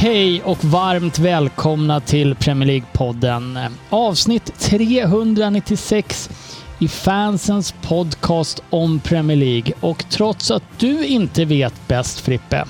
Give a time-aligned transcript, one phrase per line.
[0.00, 3.68] Hej, och varmt välkomna till Premier League-podden.
[3.90, 6.30] Avsnitt 396
[6.78, 9.72] i fansens podcast om Premier League.
[9.80, 12.64] Och trots att du inte vet bäst Frippe,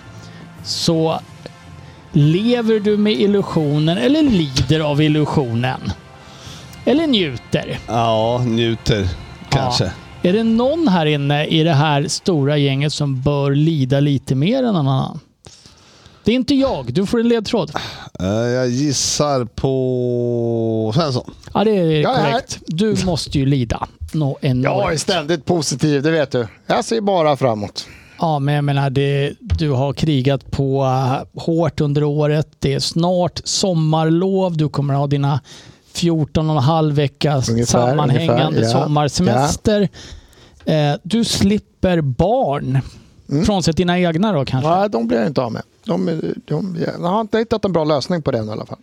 [0.65, 1.21] så
[2.13, 5.81] lever du med illusionen eller lider av illusionen.
[6.85, 7.79] Eller njuter.
[7.87, 9.09] Ja, njuter
[9.49, 9.85] kanske.
[9.85, 10.29] Ja.
[10.29, 14.63] Är det någon här inne i det här stora gänget som bör lida lite mer
[14.63, 15.21] än någon annan?
[16.29, 16.93] Det är inte jag.
[16.93, 17.73] Du får en ledtråd.
[18.21, 21.35] Eh, Jag gissar på Svensson.
[21.55, 22.31] Ja, det är Jag är här.
[22.31, 22.59] korrekt.
[22.67, 23.89] Du måste ju lida.
[24.13, 24.39] Nå.
[24.43, 26.47] Jag är ständigt positiv, det vet du.
[26.67, 27.87] Jag ser bara framåt.
[28.19, 32.49] Ja, men jag menar, det, du har krigat på uh, hårt under året.
[32.59, 34.57] Det är snart sommarlov.
[34.57, 35.41] Du kommer ha dina
[35.93, 38.85] 14 och en halv veckas Ungefär, sammanhängande ungefär, ja.
[38.85, 39.89] sommarsemester.
[40.65, 42.81] Eh, du slipper barn.
[43.31, 43.45] Mm.
[43.45, 44.71] Frånsett dina egna då kanske.
[44.71, 45.63] Nej, de blir jag inte av med.
[45.89, 48.79] De, de, jag har inte hittat en bra lösning på den i alla fall.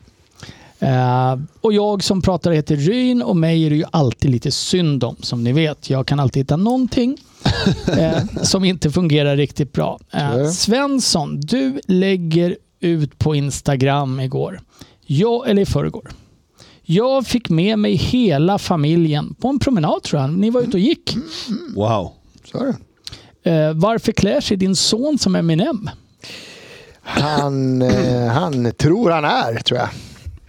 [0.80, 5.04] Eh, och jag som pratar heter Ryn och mig är det ju alltid lite synd
[5.04, 5.90] om som ni vet.
[5.90, 7.18] Jag kan alltid hitta någonting
[7.98, 10.00] eh, som inte fungerar riktigt bra.
[10.12, 10.52] Det.
[10.52, 14.62] Svensson, du lägger ut på Instagram igår.
[15.06, 16.12] Jag, eller i förrgår.
[16.84, 20.34] Jag fick med mig hela familjen på en promenad tror jag.
[20.34, 21.18] Ni var ute och gick.
[21.76, 22.12] Wow.
[22.52, 22.74] Så
[23.74, 25.90] varför klär sig din son som Eminem?
[27.06, 29.90] Han, eh, han tror han är, tror jag.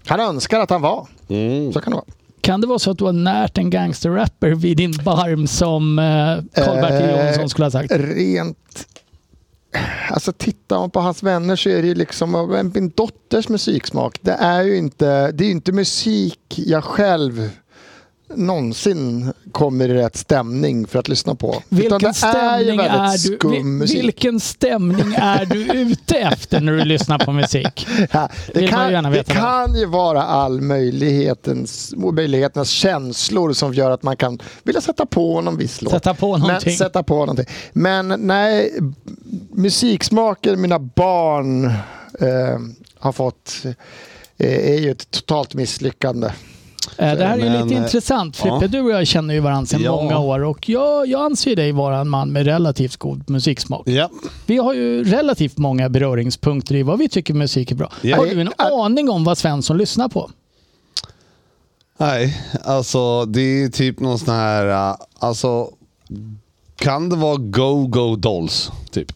[0.06, 1.08] Han önskar att han var.
[1.28, 1.72] Mm.
[1.72, 2.06] Så kan det vara.
[2.40, 6.04] Kan det vara så att du har närt en gangsterrapper vid din barm som eh,
[6.64, 7.92] Karl-Bertil Eh, Jonsson skulle ha sagt?
[7.92, 8.86] Rent...
[10.10, 14.18] Alltså tittar man på hans vänner så är det ju liksom av min dotters musiksmak.
[14.20, 17.50] Det är ju inte, det är ju inte musik jag själv
[18.34, 21.62] någonsin kommer i rätt stämning för att lyssna på.
[21.68, 27.18] Vilken är stämning väldigt är, du, vilken stämning är du ute efter när du lyssnar
[27.18, 27.86] på musik?
[28.12, 34.16] Ja, det kan, det kan ju vara all möjlighetens, möjlighetens känslor som gör att man
[34.16, 35.92] kan vilja sätta på någon viss låt.
[35.92, 36.70] Sätta på någonting.
[36.70, 37.46] Men, sätta på någonting.
[37.72, 38.80] Men nej,
[39.52, 41.64] musiksmaker mina barn
[42.20, 42.58] eh,
[42.98, 43.62] har fått
[44.38, 46.30] eh, är ju ett totalt misslyckande.
[46.98, 48.36] Eh, Det här är ju lite eh, intressant.
[48.36, 48.68] Frippe, ja.
[48.68, 49.92] du och jag känner ju varandra sedan Ja.
[49.96, 53.88] många år och jag, jag anser dig vara en man med relativt god musiksmak.
[53.88, 54.10] Ja.
[54.46, 57.92] Vi har ju relativt många beröringspunkter i vad vi tycker musik är bra.
[58.02, 58.16] Ja.
[58.16, 58.84] Har du en Ja.
[58.84, 60.30] aning om vad Svensson lyssnar på?
[61.98, 64.90] Nej, alltså det är typ någon sån här...
[64.90, 65.70] uh, Alltså,
[66.76, 68.70] kan det vara Go Go Dolls?
[68.90, 69.12] Typ.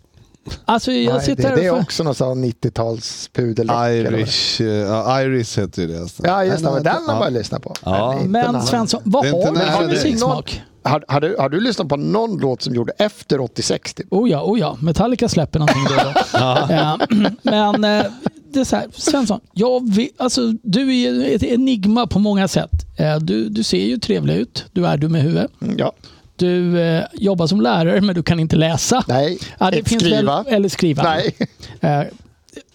[0.65, 5.59] Alltså jag Nej, sitter det, det är och- också någon sån 90-tals Irish, uh, Iris
[5.59, 6.09] heter ju det.
[6.23, 6.71] Ja, just det.
[6.81, 7.19] Den har Ja.
[7.19, 7.75] man lyssnat på.
[7.85, 8.21] Ja.
[8.27, 10.63] Men Svensson, vad har du för musiksmak?
[10.83, 13.95] Har, har, du, har du lyssnat på någon låt som gjorde efter 86?
[13.95, 14.07] Typ?
[14.11, 14.77] Oh ja, oh ja.
[14.81, 16.39] Metallica släpper någonting då då.
[16.75, 16.97] Eh,
[17.43, 18.07] Men eh,
[18.53, 22.49] det är så här, Svensson, jag vet, alltså, du är ju ett enigma på många
[22.49, 22.71] sätt.
[22.97, 25.51] Eh, Du, du ser ju trevlig ut, du är dum i huvudet.
[25.77, 25.93] Ja.
[26.41, 29.05] Du eh, jobbar som lärare men du kan inte läsa.
[29.09, 30.43] Nej, Ja, det finns skriva.
[30.43, 31.03] Väl, eller skriva.
[31.03, 31.37] Nej.
[31.81, 32.03] Eh,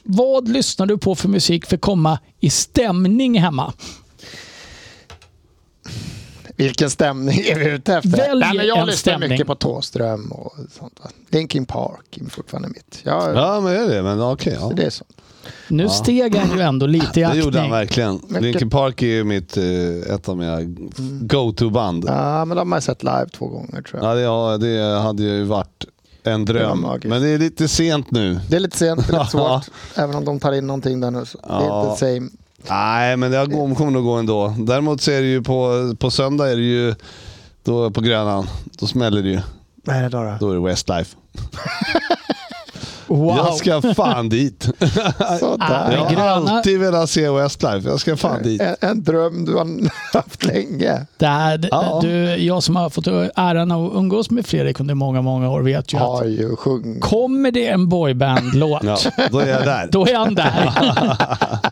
[0.03, 3.73] vad lyssnar du på för musik för att komma i stämning hemma?
[6.55, 8.09] Vilken stämning är vi ute efter?
[8.09, 9.29] Välj Nej, men jag en lyssnar stämning.
[9.29, 10.99] mycket på Thåström och sånt.
[11.29, 12.99] Linkin Park är fortfarande mitt.
[13.03, 14.03] Ja, Ja, men det är det.
[14.03, 14.57] Men okej.
[14.61, 14.71] ja.
[14.75, 15.05] Det är så.
[15.67, 18.07] Nu steg han ju ändå lite i Det gjorde han aktning.
[18.19, 18.43] verkligen.
[18.43, 20.57] Linkin Park är ju mitt, eh, ett av mina
[21.21, 22.05] go-to-band.
[22.07, 24.11] Ja, men de har jag sett live två gånger tror jag.
[24.11, 25.85] Ja, det, ja, det hade ju varit
[26.23, 26.81] en Det dröm.
[26.81, 27.05] magiskt.
[27.09, 28.39] Men det är lite sent nu.
[28.49, 29.61] Det är lite sent, det är lite Ja.
[29.65, 29.75] svårt.
[29.95, 31.25] Även om de tar in någonting där nu.
[31.25, 31.85] Så Det är Ja.
[31.89, 32.29] inte same.
[32.69, 33.45] Nej, men det
[33.75, 34.55] kommer nog gå ändå.
[34.59, 36.95] Däremot så är det ju på, på söndag är det ju
[37.63, 38.47] då på Grönan.
[38.79, 39.39] Då smäller det ju.
[39.83, 40.23] Vad är det då?
[40.23, 40.37] då?
[40.39, 41.15] Då är det Westlife.
[43.15, 43.37] Wow.
[43.37, 44.63] Jag ska fan dit.
[45.39, 45.91] Sådär.
[45.91, 47.89] Jag har Gröna- alltid velat se Westlife.
[47.89, 48.61] Jag ska fan dit.
[48.61, 49.67] En, en dröm du har
[50.13, 51.05] haft länge.
[51.17, 51.99] Där, Ja.
[52.01, 55.93] du, jag som har fått äran att umgås med Fredrik under många, många år vet
[55.93, 57.01] ju att ju sjungit.
[57.03, 58.97] kommer det en boyband-låt, Ja,
[59.31, 59.87] då är jag där.
[59.91, 60.71] då är han där.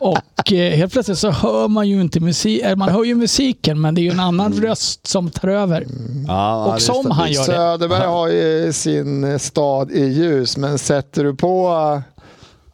[0.00, 3.80] och eh, helt plötsligt så hör man ju inte musik, eh, man hör ju musiken
[3.80, 5.86] men det är ju en annan röst som tar över.
[6.28, 7.46] Ja, Och som han gör det.
[7.46, 11.74] Söderberg har ju sin stad i ljus, men sätter du på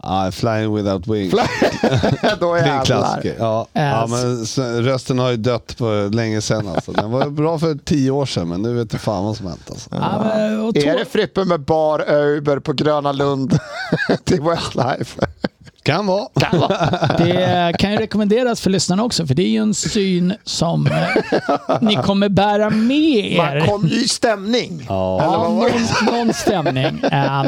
[0.02, 1.32] Ja, Flying without wings.
[2.40, 3.36] Då Det är en klassiker.
[3.38, 3.66] Ja.
[3.72, 4.44] ja, men
[4.82, 6.68] rösten har ju dött på länge sedan.
[6.68, 6.92] Alltså.
[6.92, 9.70] Den var bra för tio år sedan, men nu vet du fan vad som hänt.
[9.70, 9.90] Alltså.
[9.92, 13.58] Ja, men, och Är det Frippe med bar över på Gröna Lund
[14.24, 15.26] till Westlife?
[15.90, 16.28] Kan vara.
[17.19, 20.92] Det kan ju rekommenderas för lyssnarna också, för det är ju en syn som eh,
[21.81, 23.66] ni kommer bära med Man er.
[23.66, 24.87] kom ju i stämning.
[24.88, 25.20] Ja.
[25.22, 26.10] Eller Ja, vad var det?
[26.12, 27.00] någon, någon stämning.
[27.12, 27.44] Eh,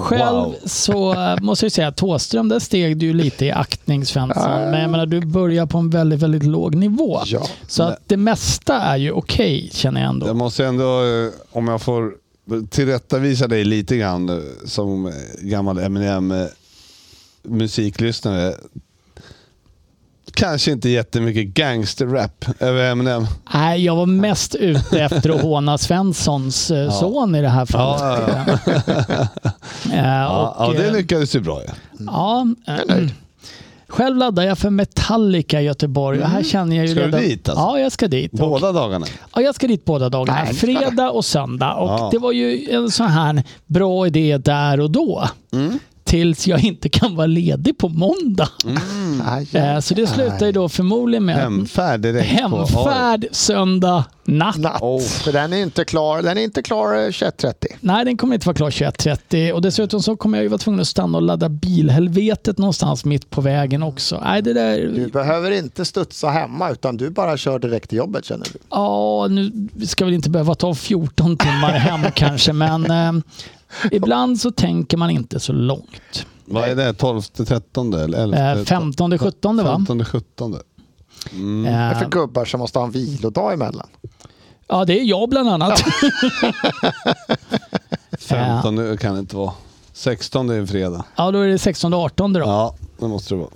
[0.00, 0.54] själv Wow.
[0.64, 4.50] så eh, måste jag säga att Thåström, där steg du lite i aktning Svensson.
[4.50, 7.20] Men jag menar, du börjar på en väldigt, väldigt låg nivå.
[7.26, 7.42] Ja.
[7.68, 10.26] Så att det mesta är ju okej, känner jag ändå.
[10.26, 11.00] Jag måste ändå,
[11.52, 12.12] om jag får
[12.70, 16.34] tillrättavisa dig lite grann som gammal Eminem
[17.44, 18.54] musiklyssnare.
[20.34, 23.26] Kanske inte jättemycket gangsterrap över Eminem.
[23.54, 28.00] Nej, jag var mest ute efter att håna Svenssons eh, son i det här fallet.
[28.02, 28.58] Ja,
[29.42, 29.50] ja,
[29.92, 31.60] Eh, Ja, och, ja, det eh, lyckades ju bra.
[31.98, 32.46] Ja.
[32.66, 32.74] Ja,
[33.88, 37.20] själv laddar jag för Metallica i Göteborg och här känner jag ju Ska du redan...
[37.20, 37.64] dit, alltså?
[37.64, 38.32] Ja, jag ska dit.
[38.32, 39.06] Och, Båda dagarna.
[39.34, 40.42] ja, jag ska dit båda dagarna.
[40.44, 40.54] Nej.
[40.54, 41.74] Fredag och söndag.
[41.74, 42.08] Och Ja.
[42.12, 45.28] det var ju en sån här bra idé där och då.
[45.52, 45.78] Mm.
[46.14, 48.48] Tills jag inte kan vara ledig på måndag.
[49.24, 54.56] Aj, Eh, Så det slutar ju då förmodligen med Hemfärd direkt på hemfärd söndag natt.
[54.56, 54.82] Natt.
[54.82, 55.00] Oh.
[55.00, 57.54] För den är inte klar, den är inte klar eh, 21.30.
[57.80, 60.80] Nej, den kommer inte vara klar 21.30 och dessutom så kommer jag ju vara tvungen
[60.80, 64.20] att stanna och ladda bilhelvetet någonstans mitt på vägen också.
[64.24, 64.76] Nej, det där...
[64.94, 68.58] Du behöver inte studsa hemma utan du bara kör direkt till jobbet känner du.
[68.70, 73.12] Ja, nu vi ska väl inte behöva ta 14 timmar hem kanske, men eh,
[73.92, 76.26] ibland så tänker man inte så långt.
[76.44, 76.92] Vad är det?
[76.94, 78.52] 12, 13 eller 11?
[78.52, 79.64] Eh, 15, 17 va?
[79.64, 80.50] 15, 17.
[80.52, 80.58] Det
[81.68, 83.86] är Eh, för gubbar som måste ha en vilodag emellan.
[84.68, 85.82] ja, det är jag bland annat.
[88.18, 89.52] 15 kan det inte vara.
[89.92, 91.04] 16 är en fredag.
[91.16, 92.40] Ja, då är det 16 och 18 då.
[92.40, 93.50] Ja, det måste det vara.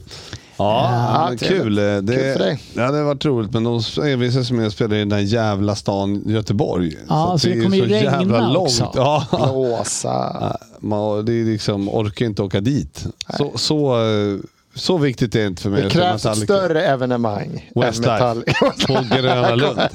[0.58, 1.74] Ja, Ja, kul.
[1.74, 2.58] Det, Kul för dig.
[2.74, 5.74] Ja, det har varit roligt, men de envisas med att spela i den där jävla
[5.74, 6.96] stan Göteborg.
[7.08, 8.68] Ja, så det är kommer ju så jävla regna långt.
[8.68, 8.92] också.
[8.94, 9.26] Ja.
[9.30, 10.56] Blåsa.
[10.78, 13.06] Man, det är liksom, orkar inte åka dit.
[13.38, 14.38] Så, så, eh,
[14.74, 15.82] så viktigt är det inte för mig.
[15.82, 18.10] Det krävs ett större evenemang än Westlife.
[18.12, 18.72] Metallica.
[18.86, 19.80] På Gröna Lund.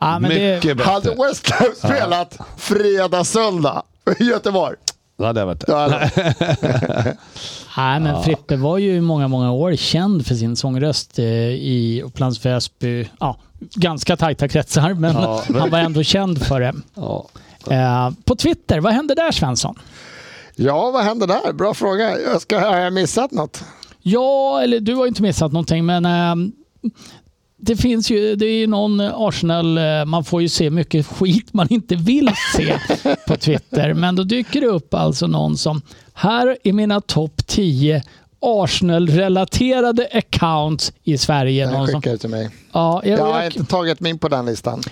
[0.00, 1.24] Ja, men det, Mycket Hade bättre.
[1.28, 3.82] Westlife spelat fredag, söndag
[4.18, 4.76] i Göteborg,
[5.18, 6.10] Då hade jag varit där.
[7.76, 12.02] nej, men Frippe var ju i många, många år känd för sin sångröst eh, i
[12.04, 13.08] Upplands Väsby.
[13.20, 16.74] Ja, ganska tajta kretsar, men Ja, han var ändå känd för det.
[16.94, 17.26] Ja.
[17.70, 19.78] Eh, på Twitter, vad hände där Svensson?
[20.56, 21.52] Ja, vad händer där?
[21.52, 22.20] Bra fråga.
[22.20, 23.64] Jag ska, har jag missat något?
[24.02, 26.34] Ja, eller du har inte missat någonting, men eh,
[27.60, 31.52] det finns ju, det är ju någon Arsenal, eh, man får ju se mycket skit
[31.52, 32.74] man inte vill se
[33.26, 35.82] på Twitter, men då dyker det upp alltså någon som,
[36.14, 38.02] här är mina topp 10
[38.40, 41.64] Arsenal-relaterade accounts i Sverige.
[41.64, 42.50] Den Någon som, skickade till mig.
[42.72, 44.82] Ja, jag, Jag har jag, inte tagit mig in på den listan.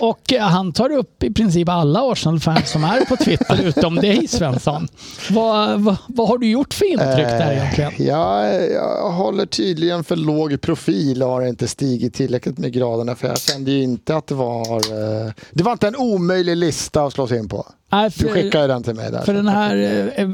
[0.00, 4.28] och eh, han tar upp i princip alla Arsenal-fans som är på Twitter, utom dig
[4.28, 4.88] Svensson.
[5.30, 7.92] Vad, vad, vad har du gjort för intryck där egentligen?
[7.98, 13.14] Eh, jag, jag håller tydligen för låg profil och har inte stigit tillräckligt med graderna
[13.14, 14.76] för jag kände ju inte att det var...
[14.76, 17.66] eh, Det var inte en omöjlig lista att slå sig in på.
[17.92, 19.22] Nej, Du för- skickade den till mig där.
[19.22, 19.76] För den här,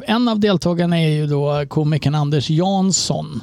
[0.06, 3.42] en av deltagarna är ju då komikern Anders Jansson.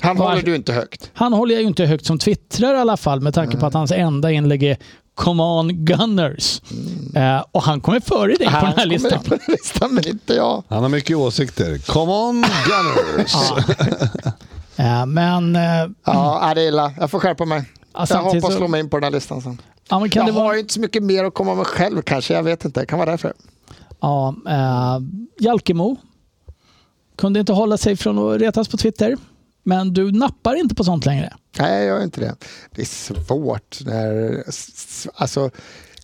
[0.00, 1.10] Han Var- håller du inte högt.
[1.14, 3.74] Han håller jag ju inte högt som twittrar i alla fall med tanke på att
[3.74, 4.76] hans enda inlägg är
[5.14, 6.62] Come on Gunners.
[7.14, 9.22] Eh, och han kommer före dig på den här listan.
[9.24, 10.62] på den listan men inte jag.
[10.68, 11.78] Han har mycket åsikter.
[11.92, 13.34] Come on Gunners!
[14.80, 15.62] Eh, men, eh,
[16.04, 16.92] Ja, det är illa.
[17.00, 17.64] Jag får skärpa mig.
[17.94, 19.60] Ja, jag hoppas så- slå mig in på den här listan sen.
[19.88, 20.54] ja, men kan jag det har vara...
[20.54, 22.34] ju inte så mycket mer att komma med själv kanske.
[22.34, 22.80] Jag vet inte.
[22.80, 23.32] Det kan vara därför.
[24.00, 24.98] Ja, eh,
[25.38, 25.96] Jalkemo
[27.16, 29.16] kunde inte hålla sig från att retas på Twitter.
[29.68, 31.32] Men du nappar inte på sånt längre.
[31.58, 32.34] Nej, jag gör inte det.
[32.70, 33.78] Det är svårt.
[33.84, 34.44] När,
[35.14, 35.50] alltså,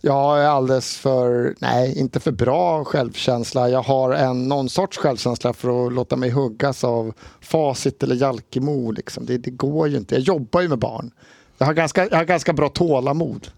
[0.00, 3.68] jag är alldeles för, nej, inte för bra självkänsla.
[3.68, 8.90] Jag har en, någon sorts självkänsla för att låta mig huggas av Facit eller Jalkemo.
[8.90, 9.26] Liksom.
[9.26, 10.14] Det, det går ju inte.
[10.14, 11.10] Jag jobbar ju med barn.
[11.58, 13.48] Jag har ganska, jag har ganska bra tålamod.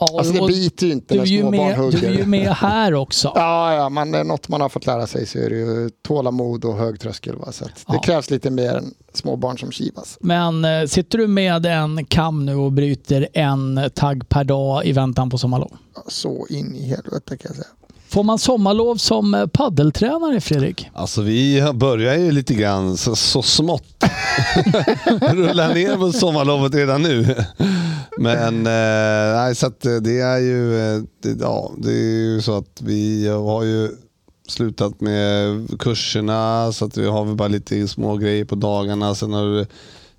[0.00, 2.00] Ja, Alltså det biter ju inte du, när är ju små barn med, hugger.
[2.00, 3.32] du är ju med här också.
[3.34, 6.76] Ja, ja, men något man har fått lära sig så är det ju tålamod och
[6.76, 7.36] hög tröskel.
[7.36, 7.52] Va?
[7.52, 8.00] Så att det Ja.
[8.00, 10.16] krävs lite mer än små barn som kivas.
[10.20, 14.92] Men eh, sitter du med en kam nu och bryter en tagg per dag i
[14.92, 15.70] väntan på sommarlov?
[16.08, 17.66] Så in i helvete kan jag säga.
[18.14, 20.90] Får man sommarlov som eh, paddeltränare, Fredrik?
[20.92, 24.04] Alltså vi börjar ju lite grann så, så smått.
[25.32, 27.36] Rullar ner på sommarlovet redan nu.
[28.18, 32.40] Men eh, nej, så att eh, det är ju, eh, det, ja, det är ju
[32.42, 33.90] så att vi har ju
[34.48, 39.14] slutat med kurserna så att vi har väl bara lite små grejer på dagarna.
[39.14, 39.66] Sen har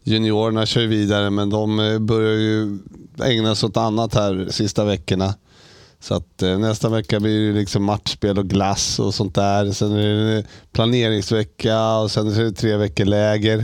[0.04, 2.78] juniorerna kör vidare men de börjar ju
[3.24, 5.34] ägna sig åt annat här sista veckorna.
[6.08, 9.72] Så att eh, nästa vecka blir det liksom matchspel och glass och sånt där.
[9.72, 13.60] Sen är det planeringsvecka och sen är det tre veckor läger.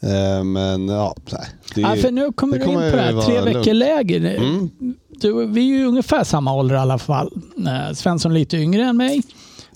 [0.00, 1.46] Eh, men ja, nej.
[1.74, 3.22] Det, Ja, för nu kommer det du in på det här.
[3.22, 4.36] Tre veckor läger.
[4.36, 4.70] Mm.
[5.08, 7.30] Du, vi är ju ungefär samma ålder i alla fall.
[7.66, 9.22] Eh, Svensson lite yngre än mig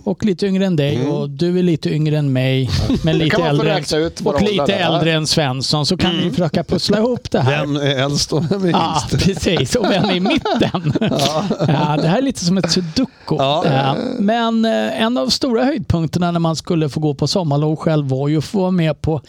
[0.04, 1.10] och lite yngre än dig Mm.
[1.10, 2.70] och du är lite yngre än mig
[3.04, 3.82] men lite äldre,
[4.20, 4.94] våra och lite ja.
[4.94, 7.60] äldre än Svensson så kan vi försöka pussla ihop det här.
[7.60, 9.74] Vem är äldst och vem är Ja, precis.
[9.74, 10.92] Och vem är i mitten?
[11.00, 13.10] Ja, det här är lite som ett sudoku.
[13.28, 13.64] Ja.
[13.66, 18.08] Ja, Men eh, en av stora höjdpunkterna när man skulle få gå på sommarlov själv
[18.08, 19.20] var ju att få vara med på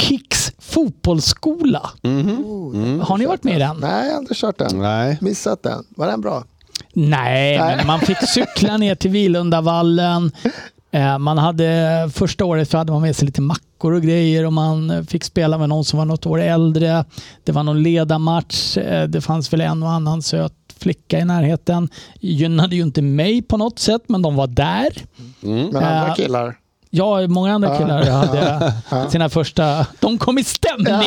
[0.00, 1.90] Kicks fotbollsskola.
[2.02, 3.00] Mm.
[3.00, 3.76] Har ni varit med i den?
[3.80, 4.78] Nej, jag har aldrig kört den.
[4.78, 5.18] Nej.
[5.20, 5.84] Missat den.
[5.96, 6.44] Var den bra?
[6.92, 7.76] Nej, Nej.
[7.76, 10.32] men man fick cykla ner till Vilundavallen.
[10.92, 14.52] Eh, Man hade, första året så hade man med sig lite mackor och grejer och
[14.52, 17.04] man fick spela med någon som var något år äldre.
[17.44, 18.76] Det var någon ledarmatch.
[18.76, 21.88] Eh, Det fanns väl en och annan söt flicka i närheten.
[22.20, 24.88] Gynnade ju inte mig på något sätt, men de var där.
[25.42, 25.66] Mm.
[25.66, 26.56] Men andra Eh, killar?
[26.92, 28.72] Ja, många andra killar hade
[29.10, 29.86] sina första...
[30.00, 30.94] De kom i stämning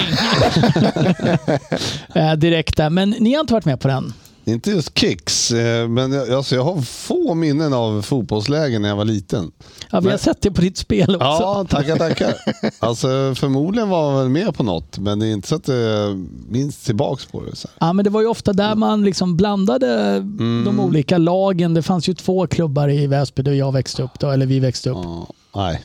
[2.15, 2.89] Eh, direkt där.
[2.89, 4.13] Men ni har inte varit med på den?
[4.45, 8.95] Inte just kicks, eh, men jag, alltså jag har få minnen av fotbollslägen när jag
[8.95, 9.51] var liten.
[9.91, 11.25] Ja, vi har Men- sett det på ditt spel också.
[11.25, 12.33] Ja, tackar, tackar.
[12.79, 16.27] Alltså, förmodligen var jag väl med på något, men det är inte så att jag
[16.49, 17.55] minns tillbaks på det.
[17.55, 17.87] Så här.
[17.87, 20.19] Ja, men det var ju ofta där man liksom blandade
[20.65, 21.73] de olika lagen.
[21.73, 24.89] Det fanns ju två klubbar i Väsby där jag växte upp, då, eller vi växte
[24.89, 24.97] upp.
[25.03, 25.83] Ja, nej.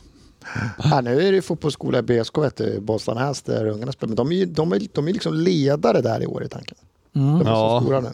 [0.83, 2.33] Ja, nu är det ju fotbollsskola i BSK,
[2.81, 4.07] Bollstanäs där ungarna spelar.
[4.09, 6.77] Men de är de är, de är liksom ledare där i år i tanken.
[7.13, 7.79] De är Ja.
[7.79, 8.09] så stora nu.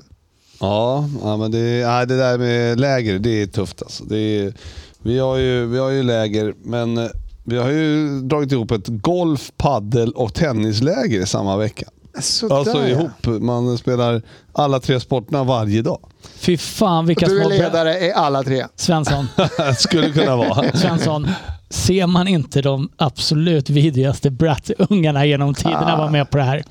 [0.59, 4.03] Ja, ja men det, nej, det där med läger, det är tufft alltså.
[4.03, 4.53] Det är,
[5.01, 7.07] vi, har ju, vi har ju läger, men eh,
[7.43, 11.85] vi har ju dragit ihop ett golf, paddel och tennisläger i samma vecka.
[12.22, 13.41] Sådär, Alltså ihop.
[13.41, 14.22] Man spelar
[14.53, 16.00] alla tre sporterna varje dag.
[16.36, 17.50] Fy fan vilka Du är små...
[17.50, 18.65] ledare i alla tre.
[18.75, 19.27] Svensson,
[19.77, 20.72] Skulle kunna vara.
[20.77, 21.27] Svensson.
[21.69, 26.63] Ser man inte de absolut vidrigaste brat-ungarna genom tiderna vara med på det här?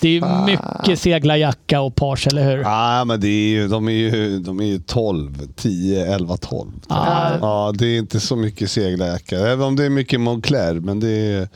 [0.00, 2.58] Det är ju mycket seglarjacka och page, eller hur?
[2.58, 6.70] Ja, men det är ju, de, är ju, de är ju 12, 10, 11, 12.
[6.88, 7.32] Ja.
[7.40, 9.38] Ja, det är inte så mycket seglarjacka.
[9.38, 10.74] Även om det är mycket Moncler.
[10.74, 11.48] Men det är,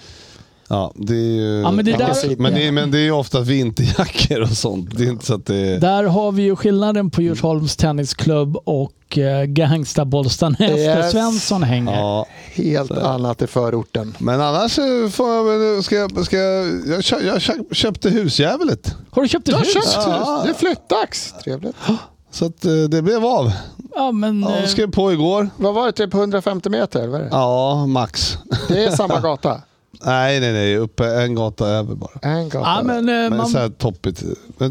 [0.73, 1.61] ja, det är ju...
[1.61, 4.99] Ja, men det där- men, det är, men det är ju ofta vinterjackor och sånt.
[4.99, 5.81] Det är inte så att det är...
[5.81, 11.11] Där har vi ju skillnaden på Djursholms tennisklubb och eh, Gangsta Bollstanäs där Yes.
[11.13, 11.93] Svensson hänger.
[11.97, 14.15] Ja, Helt annat i förorten.
[14.19, 14.75] men annars
[15.13, 15.83] får jag väl...
[15.83, 18.97] Ska, jag- ska, jag, jag, kö- jag kö- köpte husjävlet.
[19.11, 19.73] Har du köpt ett Du har hus?
[19.75, 20.43] köpt Ja.
[20.45, 20.45] hus.
[20.45, 21.35] Det är flyttdags.
[21.45, 21.77] Trevligt.
[22.31, 23.53] Så att eh, det blev av.
[23.95, 24.43] Ja, men...
[24.43, 25.49] Ja, eh, jag skrev på igår.
[25.57, 25.93] Vad var det?
[25.93, 27.01] Typ 150 meter?
[27.15, 27.29] är det?
[27.31, 28.39] Ja, max.
[28.69, 29.61] det är samma gata.
[30.05, 30.77] Nej, nej, nej.
[30.77, 32.19] Uppe en gata över bara.
[32.23, 32.69] En gata.
[32.77, 34.23] Ja, men, eh, Men man, så här toppigt.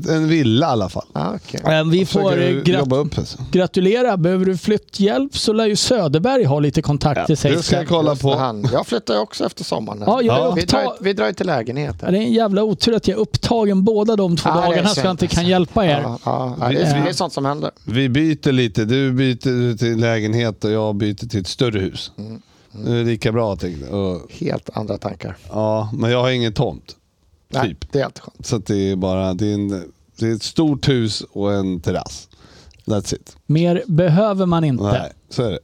[0.10, 1.06] En villa i alla fall.
[1.14, 1.62] Ah, okej.
[1.78, 3.18] eh, vi får eh, grat- upp.
[3.18, 3.38] Alltså.
[3.52, 4.18] gratulera.
[4.18, 8.16] Behöver du flytthjälp så lär ju Söderberg ha lite kontakter sägs Det ska jag kolla
[8.16, 8.36] på.
[8.36, 8.68] Han.
[8.74, 10.04] Jag flyttar också efter sommaren.
[10.06, 10.54] Ja, Ja.
[10.56, 11.96] Vi, drar, vi drar till lägenhet.
[12.02, 14.68] Ja, Det är en jävla otur att jag är upptagen båda de två Ja, är
[14.70, 16.00] dagarna så jag inte kan hjälpa er.
[16.04, 17.72] Ja, ja, ja, det, är, det är sånt som händer.
[17.84, 18.86] Vi byter lite.
[18.86, 22.12] Du byter till lägenhet och jag byter till ett större hus.
[22.18, 22.42] Mm,
[22.74, 24.22] Det är lika bra tänkte jag.
[24.30, 25.38] Helt andra tankar.
[25.50, 26.96] Ja, men jag har ingen tomt.
[27.50, 27.92] Nej, Typ.
[27.92, 28.46] det är alltid skönt.
[28.46, 31.80] Så att det är bara det är, en, det är ett stort hus och en
[31.82, 32.28] terrass.
[32.86, 33.38] That's it.
[33.46, 34.84] Mer behöver man inte.
[34.84, 35.60] Nej, så är det.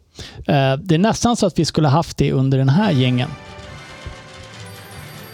[0.54, 3.30] Eh, Det är nästan så att vi skulle haft det under den här gängen.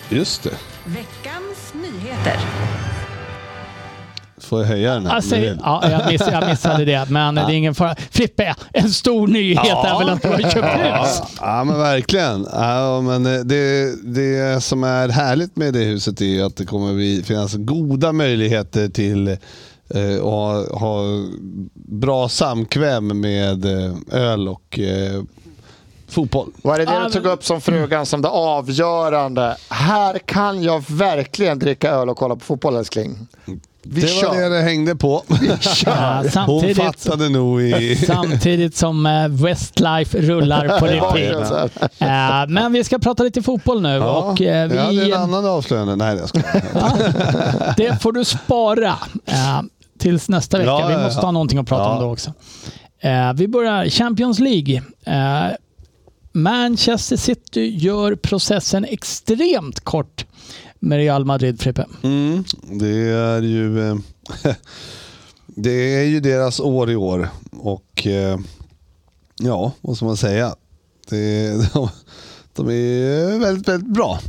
[0.10, 0.53] Just det.
[0.86, 2.39] Veckans nyheter.
[4.53, 5.15] Får jag höja den här?
[5.15, 7.95] Alltså, ja, jag, miss, jag missade det, men det är ingen fara.
[8.12, 11.22] Frippe, en stor nyhet är väl att du har köpt hus?
[11.41, 12.48] Ja men verkligen.
[12.53, 16.65] Ja, men eh, det, det som är härligt med det huset är ju att det
[16.65, 19.36] kommer finnas goda möjligheter till eh,
[20.15, 21.03] att ha, ha
[21.74, 25.24] bra samkväm med eh, öl och eh,
[26.07, 26.51] fotboll.
[26.62, 29.57] Var det det Ja, du tog upp som frugan som det avgörande?
[29.69, 33.27] Här kan jag verkligen dricka öl och kolla på fotboll älskling.
[33.85, 34.27] Vi det kör.
[34.27, 35.23] var det det hängde på.
[35.85, 37.95] Ja, Hon fattade nog i...
[38.07, 41.71] samtidigt som eh, Westlife rullar på repeat.
[41.99, 45.19] Eh, Men vi ska prata lite fotboll nu Ja, och eh, Jag hade vi, en
[45.21, 45.95] annan avslöjande.
[45.95, 47.73] Nej, jag skojar.
[47.77, 48.95] det får du spara
[49.99, 50.69] tills nästa vecka.
[50.69, 51.95] Ja, vi måste ha någonting att prata Ja.
[51.97, 52.33] om då också.
[53.35, 54.81] Vi börjar Champions League.
[56.33, 60.25] Manchester City gör processen extremt kort
[60.83, 61.85] med Real Madrid, Frippe.
[62.03, 63.89] Mm, det är ju...
[63.89, 63.95] eh,
[65.45, 68.39] Det är ju deras år i år och eh,
[69.39, 70.55] ja, vad ska man säga?
[71.09, 71.89] Det är, de,
[72.53, 74.19] de är väldigt, väldigt bra,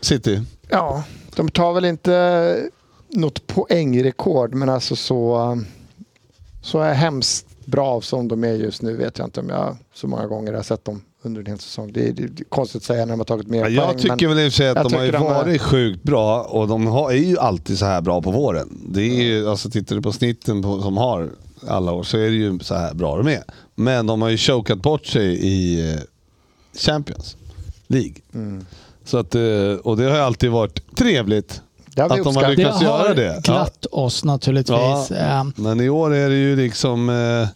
[0.00, 0.42] City.
[0.68, 1.04] Ja,
[1.36, 2.70] de tar väl inte
[3.08, 5.58] något poängrekord men alltså så,
[6.62, 10.08] så är hemskt bra som de är just nu vet jag inte om jag så
[10.08, 11.92] många gånger har sett dem under en hel säsong.
[11.92, 13.74] Det är, det är konstigt att säga när de har tagit mer Ja, poäng.
[13.76, 15.60] jag tycker väl i och för sig att jag de har ju de är- varit
[15.62, 18.68] sjukt bra och de har, är ju alltid så här bra på våren.
[18.88, 21.30] Det är ju, alltså tittar du på snitten på, som har
[21.68, 23.42] alla år så är det ju så här bra de är.
[23.74, 25.98] Men de har ju chokat bort sig i eh,
[26.78, 27.36] Champions
[27.86, 28.14] League.
[28.34, 28.66] Mm.
[29.04, 29.42] Så att, eh,
[29.82, 31.60] och det har ju alltid varit trevligt
[31.96, 32.42] har att de har uppskattat.
[32.50, 33.24] Det lyckats göra har det.
[33.34, 33.40] Ja.
[33.52, 34.76] glatt oss naturligtvis.
[35.10, 35.40] Ja.
[35.40, 37.48] Eh, Men i år är det ju liksom, eh,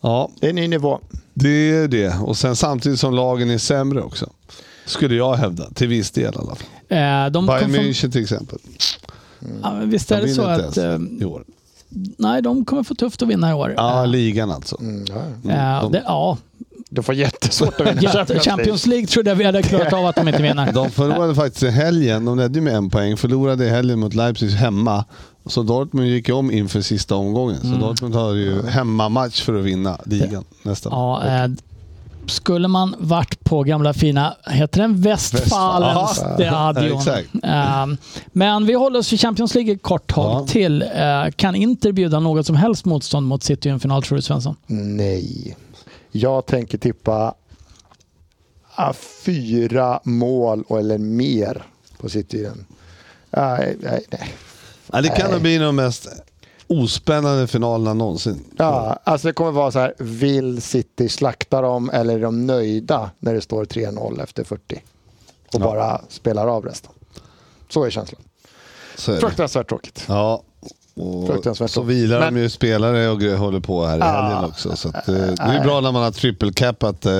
[0.00, 1.00] ja Det är en ny nivå.
[1.38, 2.14] Det är det.
[2.22, 4.30] Och sen samtidigt som lagen är sämre också.
[4.86, 6.58] Skulle jag hävda, till viss del i alla fall.
[6.88, 8.58] eh, de Bayern från, München till exempel.
[9.62, 11.44] ja, men visst är De det så att ens eh, i år.
[12.18, 13.74] nej, de kommer få tufft att vinna i år.
[13.76, 14.76] Ja, Eh, ligan alltså.
[14.80, 15.50] Mm, ja.
[15.52, 16.38] eh, de- det, ja,
[16.90, 20.16] De får jättesvårt att vinna Jätte- Champions League trodde jag vi hade klarat av att
[20.16, 20.72] de inte vinner.
[20.72, 22.24] De förlorade faktiskt i helgen.
[22.24, 23.16] De ledde ju med en poäng.
[23.16, 25.04] Förlorade i helgen mot Leipzig hemma.
[25.48, 27.60] Så Dortmund gick ju om inför sista omgången.
[27.60, 27.80] Så Mm.
[27.80, 30.92] Dortmund har ju hemmamatch för att vinna ligan nästan.
[30.92, 31.50] Ja, eh,
[32.26, 36.44] skulle man varit på gamla fina, heter den Westfalens Westfalen.
[36.74, 36.98] stadion?
[36.98, 37.28] Exakt.
[37.42, 37.86] Eh,
[38.32, 40.46] men vi håller oss i Champions League ett kort tag Ja.
[40.46, 40.82] till.
[40.82, 44.22] Eh, kan Inter bjuda något som helst motstånd mot City i en final tror du
[44.22, 44.56] Svensson?
[44.66, 45.56] Nej.
[46.10, 47.34] Jag tänker tippa
[49.24, 51.62] fyra mål eller mer
[52.00, 52.48] på City.
[53.30, 54.28] Nej, nej, nej.
[54.92, 56.08] Ja, det kan nog bli de mest
[56.66, 58.44] ospännande finalerna någonsin.
[58.56, 63.10] Ja, alltså det kommer vara så här, vill City slakta dem eller är de nöjda
[63.18, 64.82] när det står 3-0 efter 40?
[65.46, 65.58] Och Ja.
[65.58, 66.90] bara spelar av resten.
[67.68, 68.20] Så är känslan.
[68.96, 69.20] Så är det.
[69.20, 70.04] Fruktansvärt tråkigt.
[70.08, 70.42] Ja.
[71.00, 74.06] Och Fruktansvärt så vilar de Men- ju spelare och håller på här i Ja.
[74.06, 74.76] helgen också.
[74.76, 77.12] Så att, eh, det är bra när man har trippelcappat eh,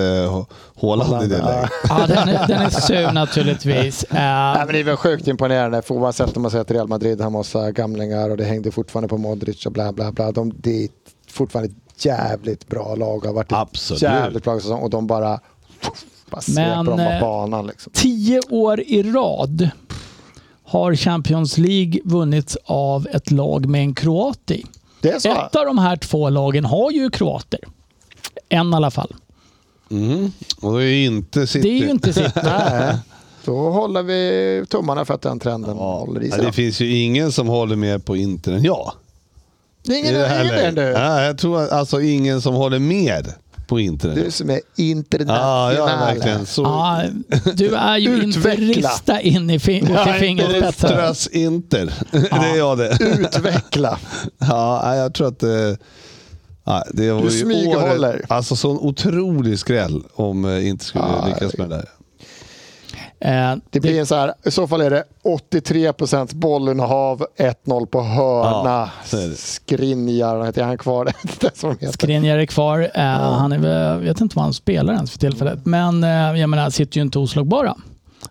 [0.82, 1.44] Haaland i det Ja.
[1.50, 1.70] läget.
[1.88, 4.04] Ja, den är, den är sur naturligtvis.
[4.10, 5.82] Eh, Nej, men det är väl sjukt imponerande.
[5.82, 9.08] För oavsett om man säger att Real Madrid har massa gamlingar och det hängde fortfarande
[9.08, 10.32] på Modric och bla bla bla.
[10.32, 10.88] De, det är
[11.30, 13.26] fortfarande ett jävligt bra lag.
[13.26, 14.02] Har varit Absolut.
[14.02, 15.40] jävligt bra säsong och de bara,
[16.30, 17.66] bara dem eh, banan.
[17.66, 17.92] Liksom.
[17.94, 19.70] Tio år i rad
[20.68, 24.64] har Champions League vunnits av ett lag med en kroat i.
[25.00, 25.28] Det är så?
[25.32, 27.60] Ett av de här två lagen har ju kroater.
[28.48, 29.14] En i alla fall.
[29.90, 30.32] Mm.
[30.60, 31.68] Och det är inte City.
[31.68, 32.30] Det är ju inte City.
[32.44, 32.94] Nej.
[33.44, 35.98] Då håller vi tummarna för att den trenden Ja.
[35.98, 36.44] håller i Ja, sig.
[36.44, 38.92] det finns ju ingen som håller mer på Inter än jag.
[39.82, 40.80] det är ingen, det ingen nu.
[40.96, 43.26] Ja, jag tror att- alltså ingen som håller mer
[43.68, 45.98] på Inter än Du som är Ja, internationell.
[46.14, 46.62] verkligen så.
[46.62, 47.02] Ja,
[47.54, 48.64] du är ju Utveckla.
[48.64, 50.88] interista in i fi- Jag till är fingerspetsar.
[50.88, 51.92] Strös Inter.
[52.10, 52.98] det är jag det.
[53.00, 53.98] Utveckla.
[54.38, 55.76] Ja, jag tror att det...
[56.64, 58.14] Ja, det var Du smyghåller.
[58.14, 61.88] året- Alltså sån otrolig skräll om eh, inte skulle lyckas med det där.
[63.20, 67.86] Eh, Det blir en så här, I så fall är det 83 procent bollinnehav, 1-0
[67.86, 68.90] på hörna.
[69.12, 69.18] Ja.
[69.36, 71.04] Skriniar, heter han kvar?
[71.40, 71.46] Det
[72.42, 72.90] är kvar.
[72.94, 75.66] Eh, Han är väl, jag vet inte vad han spelar ens för tillfället.
[75.66, 77.74] Men eh, jag menar, sitter ju inte oslagbara.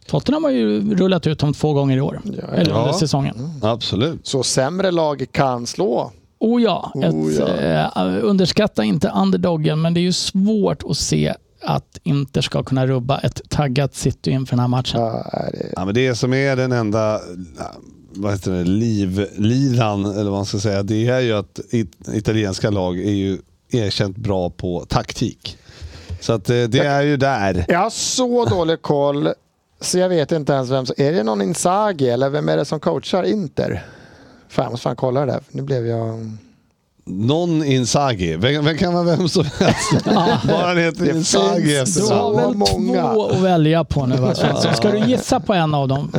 [0.08, 2.20] Tottenham har ju rullat ut dem två gånger i år.
[2.24, 2.78] Ja, Eller ja.
[2.80, 3.60] under säsongen.
[3.64, 4.28] Absolut.
[4.28, 6.12] Så sämre lag kan slå.
[6.40, 7.48] Oh ja, ett, Oh ja.
[7.48, 12.88] Eh, underskatta inte underdoggen, men det är ju svårt att se att Inter ska kunna
[12.88, 15.02] rubba ett taggat City inför den här matchen.
[15.02, 17.22] Ja, det, Ja, men det som är den enda
[18.20, 22.70] vad heter det, livlinan, eller vad man ska säga, det är ju att it- italienska
[22.70, 23.38] lag är ju
[23.72, 25.58] erkänt bra på taktik.
[26.20, 27.66] Så att eh, det är ju där.
[27.68, 29.30] jag har så dålig koll
[29.82, 30.96] så jag vet inte ens vem som...
[30.98, 33.86] Är det någon Inzaghi eller vem är det som coachar Inter?
[34.50, 35.42] Fan, jag måste fan kolla det där.
[35.52, 36.38] Nu blev jag...
[37.10, 40.06] Någon Inzaghi, vem, vem kan vara vem som helst.
[40.48, 43.14] Bara han heter Inzaghi Du har väl många.
[43.14, 44.74] två att välja på nu va, Svensson?
[44.76, 46.12] Ska du gissa på en av dem?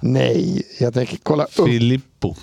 [0.00, 1.66] Nej, jag tänker kolla upp.
[1.66, 2.34] Filippo.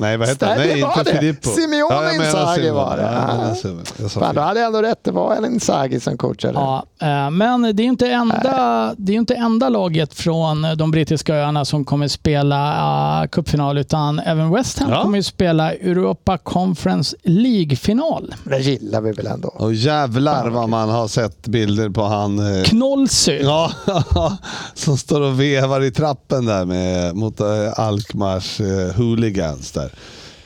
[0.00, 0.56] Nej, vad heter han?
[0.58, 1.18] Nej, inte det.
[1.18, 1.50] Filippo.
[1.50, 3.02] Simeone menar Inzaghi var det.
[3.02, 3.54] Ja,
[3.98, 4.08] Ja.
[4.08, 5.04] Sa Fan, då hade jag ändå rätt.
[5.04, 6.54] Det var en Inzaghi som coachade.
[6.54, 10.66] Ja, eh, men det är ju inte enda, det är ju inte enda laget från
[10.76, 15.02] de brittiska öarna som kommer spela uh, cupfinal, utan även West Ham Ja.
[15.02, 18.34] kommer ju spela Europa Conference League-final.
[18.44, 19.48] Det gillar vi väl ändå.
[19.48, 23.38] Och jävlar vad man har sett bilder på han eh, Knollsy.
[23.42, 23.70] Ja,
[24.74, 29.89] som står och vevar i trappen där med, mot eh, Alkmaars eh, hooligans där.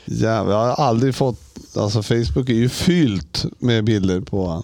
[0.05, 1.39] Ja, jag har aldrig fått,
[1.77, 4.63] alltså Facebook är ju fyllt med bilder på han.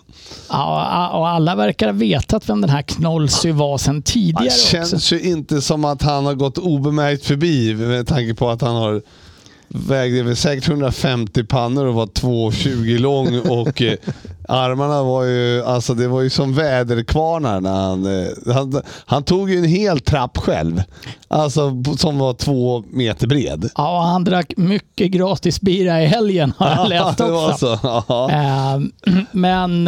[0.49, 4.67] Ja, och alla verkar ha vetat vem den här Knollsy var sedan tidigare Det också.
[4.67, 8.75] känns ju inte som att han har gått obemärkt förbi med tanke på att han
[8.75, 9.01] har
[9.73, 13.97] vägde väl säkert 150 pannor och var 2,20 lång och eh,
[14.47, 19.49] armarna var ju, alltså det var ju som väderkvarnar när han, eh, han, han tog
[19.49, 20.83] ju en hel trapp själv.
[21.27, 23.69] Alltså som var två meter bred.
[23.75, 27.57] Ja, han drack mycket gratis bira i helgen har jag läst också.
[27.57, 27.79] så.
[28.07, 28.29] Ja.
[28.31, 28.79] Eh,
[29.31, 29.85] Men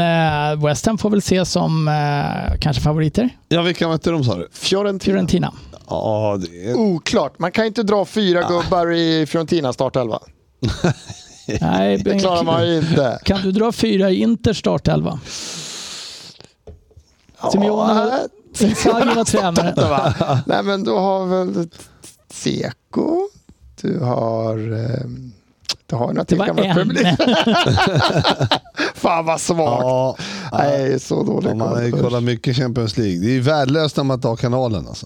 [0.62, 3.30] West Ham får väl ses som eh, kanske favoriter.
[3.50, 4.48] ja, vilka mötte de sa du?
[4.54, 5.14] Fiorentina.
[5.14, 5.52] Fiorentina.
[5.98, 6.76] Ja, det är...
[6.76, 7.40] Oklart.
[7.40, 10.20] Man kan inte dra fyra gubbar i Fiorentina startelva.
[11.62, 13.20] Nej, Det klarar man ju inte.
[13.26, 15.20] Kan du dra fyra i Inter startelva?
[17.52, 18.20] Simeone
[18.60, 19.74] Ja, Inzaghi var tränare.
[19.90, 20.14] va?
[20.46, 21.70] Nej men du har väl
[22.34, 23.30] Seko.
[23.82, 24.58] Du har...
[25.86, 27.18] Du har några Det till var gamla en.
[28.96, 29.82] Fan vad svagt.
[29.84, 30.18] Ja,
[30.52, 32.02] Nej, så dålig Ja, man har ju koll.
[32.02, 33.20] kollat mycket Champions League.
[33.20, 35.06] Det är värdelöst när man har kanalen alltså.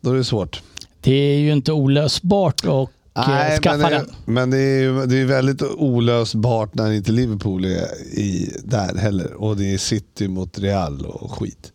[0.00, 0.62] Då är det svårt.
[1.00, 2.90] Det är ju inte olösbart och
[3.26, 4.06] Nej, skaffa men, det, den.
[4.24, 9.32] men det är ju det är väldigt olösbart när inte Liverpool är i, där heller.
[9.32, 11.72] Och det är City mot Real och skit.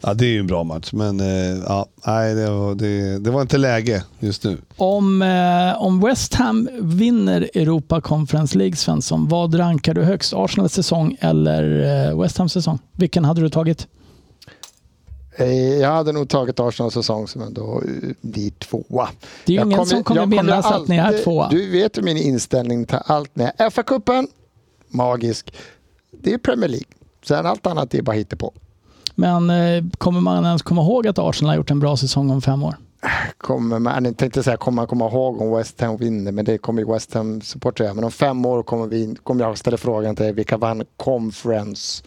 [0.00, 3.30] Ja, det är ju en bra match, men eh, ja, nej, det, var, det, det
[3.30, 4.58] var inte läge just nu.
[4.76, 10.32] Om, eh, om West Ham vinner Europa Conference League, Svensson, vad rankar du högst?
[10.34, 12.78] Arsenals säsong eller eh, West Hams säsong?
[12.92, 13.86] Vilken hade du tagit?
[15.38, 19.08] Eh, Jag hade nog tagit Arsenals säsong som ändå eh, blir tvåa.
[19.44, 21.48] Det är ju Jag ingen som kommer minnas att ni är tvåa.
[21.48, 23.30] Du vet ju min inställning till allt.
[23.36, 24.26] När FA-cupen,
[24.88, 25.54] magisk.
[26.10, 26.86] Det är Premier League.
[27.24, 28.52] Sen allt annat är bara hittepå.
[29.14, 32.42] Men eh, kommer man ens komma ihåg att Arsenal har gjort en bra säsong om
[32.42, 32.76] fem år?
[33.38, 36.58] Kommer man, jag tänkte säga kommer man komma ihåg om West Ham vinner, men det
[36.58, 37.94] kommer ju West Ham supportrar.
[37.94, 42.02] Men om fem år kommer, vi, kommer jag ställa frågan till dig, vilka vann Conference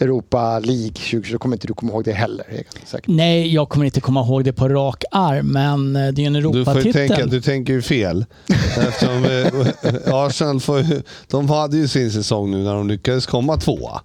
[0.00, 1.38] Europa League 2020?
[1.38, 2.44] kommer inte du komma ihåg det heller.
[2.48, 3.12] är jag ganska säker på.
[3.12, 6.32] Nej, jag kommer inte komma ihåg det på rak arm, men eh, det är en
[6.32, 7.08] Du får ju Europatitel.
[7.08, 8.24] tänka, du tänker ju fel.
[8.88, 10.84] Eftersom eh, Arsenal får,
[11.30, 14.00] de hade ju sin säsong nu när de lyckades komma tvåa.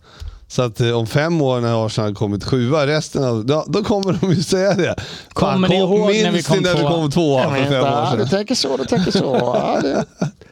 [0.48, 4.18] Så att eh, om fem år när Arsenal kommit sjua, resten av, då, då kommer
[4.22, 4.96] de ju säga det.
[5.34, 6.92] Kommer ni kom- ihåg när vi minns kom ni när vi tvåa?
[6.92, 8.30] kom tvåa Ja, för fem år vänta, Du sedan?
[8.30, 9.38] tänker så, du tänker så.
[9.42, 10.06] Ja, det,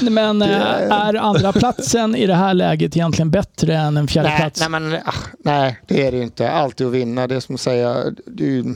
[0.00, 4.38] Men eh, är andra platsen i det här läget egentligen bättre än en fjärde nej,
[4.38, 4.60] plats?
[4.60, 6.50] nej, men, ah, nej, det är det ju inte.
[6.50, 8.74] Alltid att vinna, det är som att säga, det ju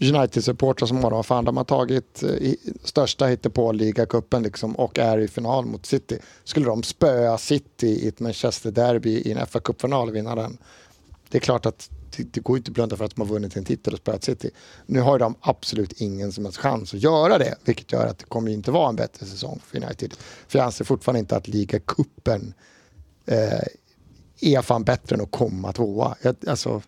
[0.00, 5.18] United-supportrar som har, fan, de har tagit eh, i, största hittepå ligacupen liksom, och är
[5.18, 6.18] i final mot City.
[6.44, 10.58] Skulle de spöa City i ett Manchester-derby i en fa Cup-final och vinna den,
[11.28, 13.56] det är klart att det, går ju inte att blunda för att de har vunnit
[13.56, 14.50] en titel och spöat City.
[14.86, 18.24] Nu har de absolut ingen som helst chans att göra det, vilket gör att det
[18.24, 20.14] kommer inte vara en bättre säsong för United.
[20.48, 22.54] För jag anser fortfarande inte att ligacupen
[23.26, 23.60] eh,
[24.40, 26.14] är fan bättre än att komma tvåa.
[26.22, 26.82] Jag, alltså,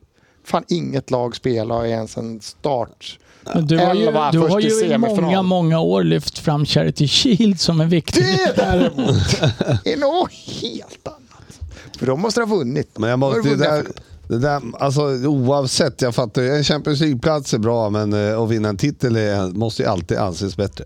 [0.45, 3.19] fan inget lag spelar ens en start.
[3.55, 7.09] Men du har ju, Elva du har ju i många, många år lyft fram Charity
[7.09, 8.25] Shield som en viktig...
[8.25, 9.43] Det däremot
[9.85, 11.61] är något helt annat.
[11.99, 12.99] För de måste ha vunnit.
[12.99, 13.87] Men jag måste, det där.
[14.29, 18.69] Det där, alltså, oavsett, jag fattar en Champions League-plats är bra, men eh, att vinna
[18.69, 20.85] en titel är, måste ju alltid anses bättre.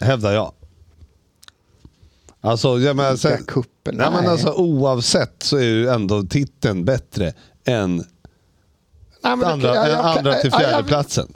[0.00, 0.52] Hävdar jag.
[2.40, 4.32] Alltså, jag menar, sen, Ligacupen, nej, men nej.
[4.32, 7.32] alltså, oavsett så är ju ändå titeln bättre
[7.64, 11.32] än Nej, men andra, jag- än jag- andra till ja, jag- fjärde platsen.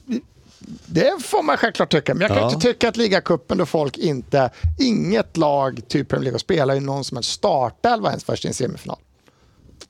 [0.87, 2.14] Det får man självklart tycka.
[2.14, 2.48] Men jag kan Ja.
[2.54, 4.50] inte tycka att ligacupen då folk inte...
[4.78, 8.54] Inget lag, typ Premier League, spelar ju någon som helst startelva ens först i en
[8.54, 8.98] semifinal.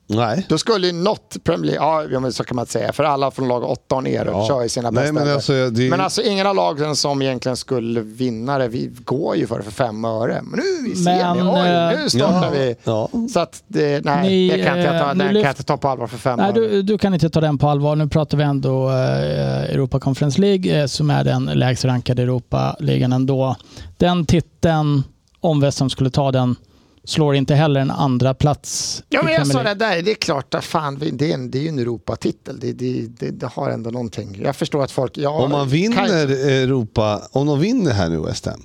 [0.07, 0.45] Nej.
[0.49, 3.47] Då skulle ju något Premier League, ja men så kan man säga, för alla från
[3.47, 4.47] lag 8 och ner Ja.
[4.47, 7.57] kör ju sina Nej, bästa men alltså, det- men alltså ingen av lagen som egentligen
[7.57, 10.41] skulle vinna det, vi går ju för det för fem öre.
[10.43, 12.75] Men nu vi Men, semi, oj, eh, nu startar ja, vi.
[12.83, 13.09] ja.
[13.33, 15.43] Så att det, nej, Ni, det kan inte jag ta, eh, den ni kan lyft-
[15.43, 16.53] jag inte ta på allvar för fem Nej, öre.
[16.59, 17.95] du, du kan inte ta den på allvar.
[17.95, 23.13] Nu pratar vi ändå eh, Europa Conference League eh, som är den lägst rankade Europa-ligan
[23.13, 23.55] ändå.
[23.97, 25.03] Den titeln,
[25.39, 26.55] om West skulle ta den,
[27.05, 30.53] slår inte heller en andra plats Ja, men jag sa det där, det är klart
[30.55, 32.59] att fan, vi- det är, en, det är ju en Europatitel.
[32.59, 34.39] Det, det, det, det har ändå någonting.
[34.43, 35.17] Jag förstår att folk...
[35.17, 38.61] Ja, Om man kan vinner inte- Europa, om de vinner här nu West Ham,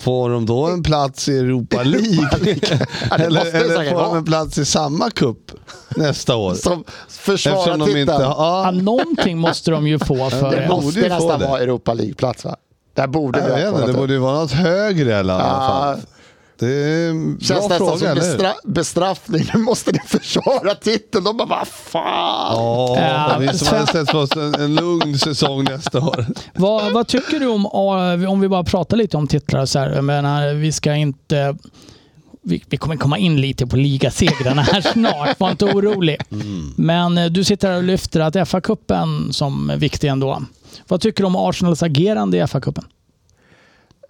[0.00, 2.28] får de då en plats i Europa League?
[3.10, 5.50] Eller eller får de en plats i samma cup
[5.96, 6.54] nästa år?
[6.54, 7.98] Som Eftersom försvarar de titeln.
[8.00, 8.20] inte har...
[8.20, 11.46] Ja, Ja, någonting måste de ju få för det måste nästan det.
[11.46, 12.56] vara Europa League-plats va?
[12.94, 15.98] Där borde jag vet inte, det borde ju vara något högre i alla fall.
[16.58, 19.50] Det är bra Känns nästan fråga, som bestra bestraffning.
[19.54, 21.24] Nu måste ni försvara titeln.
[21.24, 22.56] De bara, vad fan.
[22.56, 26.26] Ja, Ja, vi som hade sett oss en, en lugn säsong nästa år.
[26.54, 27.64] Vad, vad tycker du om,
[28.22, 31.56] eh, om vi bara pratar lite om titlar så här, jag menar, vi ska inte
[32.42, 36.16] vi, vi kommer komma in lite på ligasegrarna här snart, var inte orolig.
[36.76, 40.42] Men eh, du sitter här och lyfter att FA-cupen som är viktig ändå.
[40.88, 42.84] Vad tycker du om Arsenals agerande i FA-cupen?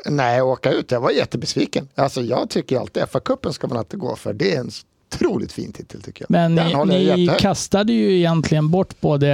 [0.09, 0.91] Nej, åka ut.
[0.91, 1.89] Jag var jättebesviken.
[1.95, 4.33] Alltså, jag tycker alltid FA-cupen ska man alltid gå för.
[4.33, 4.71] Det är en
[5.15, 6.31] otroligt fin titel tycker jag.
[6.31, 9.29] Men Den ni, ni kastade ju egentligen bort både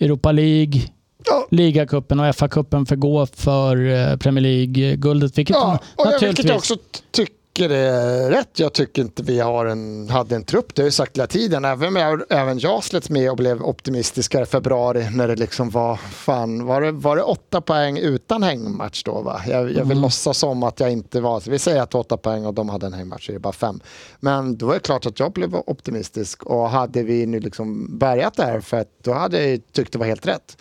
[0.00, 0.80] Europa League,
[1.26, 1.46] Ja.
[1.50, 3.76] ligacupen och FA-cupen för gå för
[4.10, 5.38] eh, Premier League-guldet.
[5.38, 8.58] Vilket Ja, och jag, vilket jag också t- tycker är rätt.
[8.58, 11.64] Jag tycker inte vi har en, hade en trupp, det har jag sagt hela tiden.
[11.64, 15.96] Även, med, även jag slets med och blev optimistiskare i februari när det liksom var,
[15.96, 19.20] fan, var det, var det åtta poäng utan hängmatch då?
[19.20, 19.42] Va?
[19.46, 22.54] Jag, jag vill låtsas som att jag inte var, vi säger att åtta poäng och
[22.54, 23.80] de hade en hängmatch, så är det bara fem.
[24.20, 28.34] Men då är det klart att jag blev optimistisk och hade vi nu liksom bärgat
[28.36, 30.56] det här för att då hade jag tyckt det var helt rätt.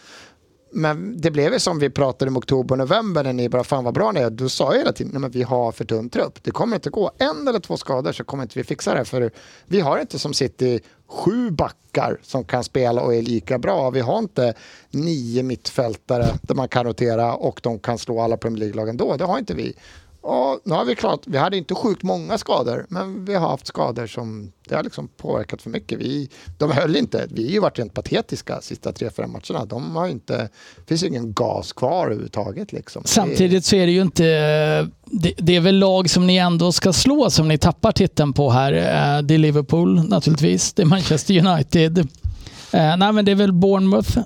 [0.73, 3.83] Men det blev ju som vi pratade om oktober och november när ni bara fan
[3.83, 4.29] vad bra ni är.
[4.29, 6.43] Då sa jag hela tiden att vi har för tunn trupp.
[6.43, 7.11] Det kommer inte gå.
[7.17, 9.05] En eller två skador så kommer inte vi fixa det.
[9.05, 9.31] För
[9.65, 13.89] vi har inte som City sju backar som kan spela och är lika bra.
[13.89, 14.53] Vi har inte
[14.89, 19.17] nio mittfältare där man kan rotera och de kan slå alla Premier League-lag ändå.
[19.17, 19.75] Det har inte vi.
[20.21, 23.67] Och nu har vi klart, vi hade inte sjukt många skador, men vi har haft
[23.67, 25.99] skador som det har liksom påverkat för mycket.
[25.99, 27.27] Vi, de höll inte.
[27.29, 29.65] Vi har ju varit rent patetiska sista tre, fyra matcherna.
[29.65, 30.37] De har inte,
[30.77, 32.71] det finns ju ingen gas kvar överhuvudtaget.
[32.73, 33.03] Liksom.
[33.05, 34.23] Samtidigt så är det ju inte...
[35.05, 38.49] Det, det är väl lag som ni ändå ska slå som ni tappar titeln på
[38.49, 38.73] här.
[38.73, 40.73] Eh, det är Liverpool naturligtvis.
[40.73, 41.97] Det är Manchester United.
[41.97, 44.19] Eh, nej men det är väl Bournemouth.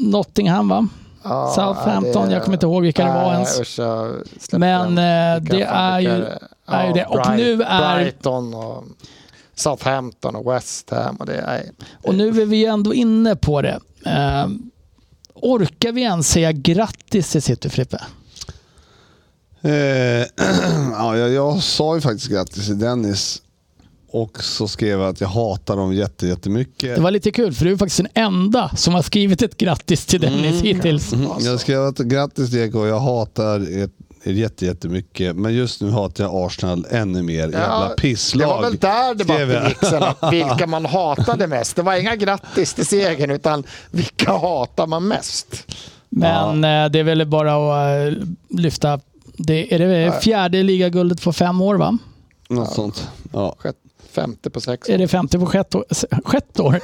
[0.00, 0.88] Nottingham va?
[1.28, 3.50] Ja, Southampton, jag kommer inte ihåg vilka det var nej, ens.
[3.54, 6.38] släppte Men, eh, det är ju- det?
[6.66, 7.04] är ju det.
[7.04, 8.84] Och nu är- Brighton och
[9.54, 11.16] Southampton och West Ham.
[11.16, 11.72] Och det, nej.
[12.04, 13.80] Och nu är vi ändå inne på det.
[14.06, 14.46] Eh,
[15.34, 18.00] orkar vi ens säga grattis till City, Frippe?
[19.62, 19.70] Eh,
[20.92, 23.42] ja, jag, jag sa ju faktiskt grattis till Dennis.
[24.10, 26.94] Och så skrev jag att jag hatar dem jätte, jättemycket.
[26.96, 30.06] Det var lite kul, för du är faktiskt den enda som har skrivit ett grattis
[30.06, 31.12] till Dennis hittills.
[31.12, 33.88] Mm, Jag skrev att grattis Diego, jag hatar er
[34.24, 35.36] jätte, jättemycket.
[35.36, 37.36] Men just nu hatar jag Arsenal ännu mer.
[37.48, 38.48] Jävla pisslag.
[38.48, 41.76] Det var väl där debatten gick sen, att vilka man hatade mest.
[41.76, 45.64] Det var inga grattis till segern, utan vilka hatar man mest?
[46.08, 49.00] Men eh, det är väl bara att eh, lyfta.
[49.38, 51.98] Det, är det fjärde ligaguldet på fem år va?
[52.48, 53.08] Något sånt.
[53.32, 53.56] Ja.
[53.58, 53.78] Sjätte-
[54.16, 54.88] Femte på sex.
[54.88, 55.84] Är det 50 på sjätte år?
[56.24, 56.80] Sjätte år?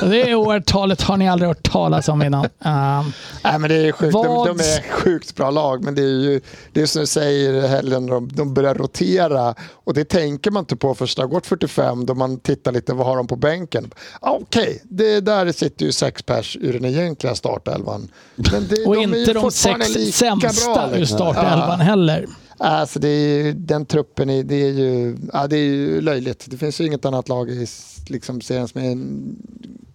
[0.10, 2.44] det årtalet har ni aldrig hört talas om innan.
[2.66, 3.12] Um,
[3.44, 4.12] Nej, men det är sjukt.
[4.12, 6.40] De, Vad- de är sjukt bra lag, men det är ju
[6.72, 9.54] det är som du säger Helen, de, de börjar rotera
[9.84, 12.92] och det tänker man inte på först det har gått 45 då man tittar lite
[12.94, 13.90] vad har de på bänken.
[14.20, 18.08] Ah, Okej, det där sitter ju sex pers ur den egentliga startelvan.
[18.34, 21.16] Men det, och de är inte de sex sämsta bra, ur liksom.
[21.18, 21.84] startelvan Ja.
[21.84, 22.26] heller.
[22.58, 26.46] Alltså det är ju, den truppen är, det är, ju, ja, det är ju löjligt.
[26.50, 27.66] Det finns ju inget annat lag i
[28.08, 28.98] liksom, serien som är,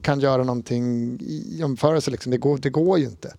[0.02, 2.12] kan göra någonting i jämförelse.
[2.12, 2.32] Liksom.
[2.32, 3.34] Det, går, det går ju inte.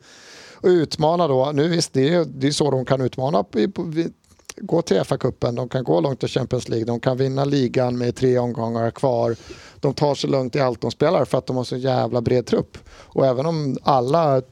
[0.54, 3.42] Och utmana då, nu visst det är det är så de kan utmana.
[3.42, 4.12] På, på, vi-
[4.56, 8.16] gå till FA-cupen, de kan gå långt i Champions League, de kan vinna ligan med
[8.16, 9.36] tre omgångar kvar.
[9.80, 12.46] De tar sig lugnt i allt de spelar för att de har så jävla bred
[12.46, 12.78] trupp.
[12.88, 14.42] Och även om alla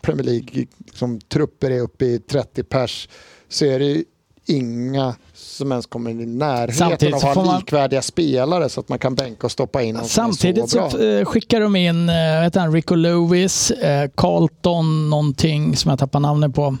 [0.00, 3.08] Premier League-trupper liksom, trupper är uppe i 30 pers
[3.48, 4.04] så är det ju
[4.46, 8.88] inga som ens kommer i närheten Samtidigt av att ha man- likvärdiga spelare så att
[8.88, 12.54] man kan bänka och stoppa in Samtidigt så så eh, skickar de in eh, vet
[12.54, 16.76] han, Rico Lewis, eh, Carlton någonting som jag tappar namnet på.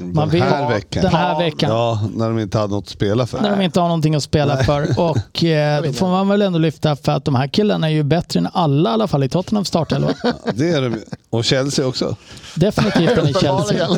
[0.00, 1.02] Man Den här vill- veckan.
[1.02, 1.70] Den här veckan.
[1.70, 3.40] Ja, när de inte hade något att spela för.
[3.40, 5.00] När de inte har någonting att spela för.
[5.10, 8.02] Och eh, då får man väl ändå lyfta för att de här killarna är ju
[8.02, 10.08] bättre än alla i alla fall i Tottenham startelva.
[10.54, 10.96] Det är de.
[11.30, 12.16] Och Chelsea också.
[12.54, 13.88] Definitivt än i Chelsea.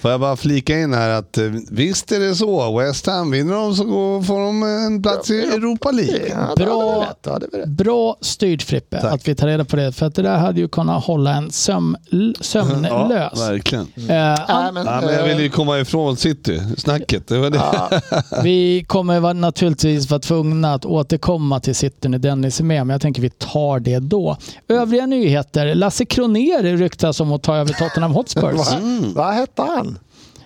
[0.00, 2.78] Får jag bara flika in här att eh, visst är det så.
[2.78, 6.54] West Ham, vinner de så går, får de en plats i Europa League.
[6.58, 8.16] Ja, Bra.
[8.20, 9.12] styrt Frippe Tack.
[9.14, 9.92] att vi tar reda på det.
[9.92, 11.96] För att det där hade ju kunnat hålla en sömn,
[12.40, 12.90] sömnlös.
[13.34, 13.84] Ja, verkligen.
[13.96, 17.28] Eh, Nej, an- men, Ja, men jag ville ju eh, komma ifrån City, snacket.
[17.28, 17.46] Det
[18.42, 23.00] vi kommer naturligtvis vara tvungna att återkomma till City när Dennis är med, men jag
[23.00, 24.36] tänker vi tar det då.
[24.68, 25.74] Övriga nyheter.
[25.74, 28.54] Lasse Kronér ryktas om att ta över Tottenham Hotspurs.
[28.54, 28.80] vad,
[29.14, 29.98] vad hette han?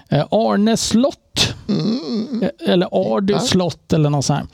[0.09, 1.55] Eh, Arne Slott.
[1.69, 3.41] Eh, Eller Ardy Ja.
[3.41, 4.49] Slott eller något sånt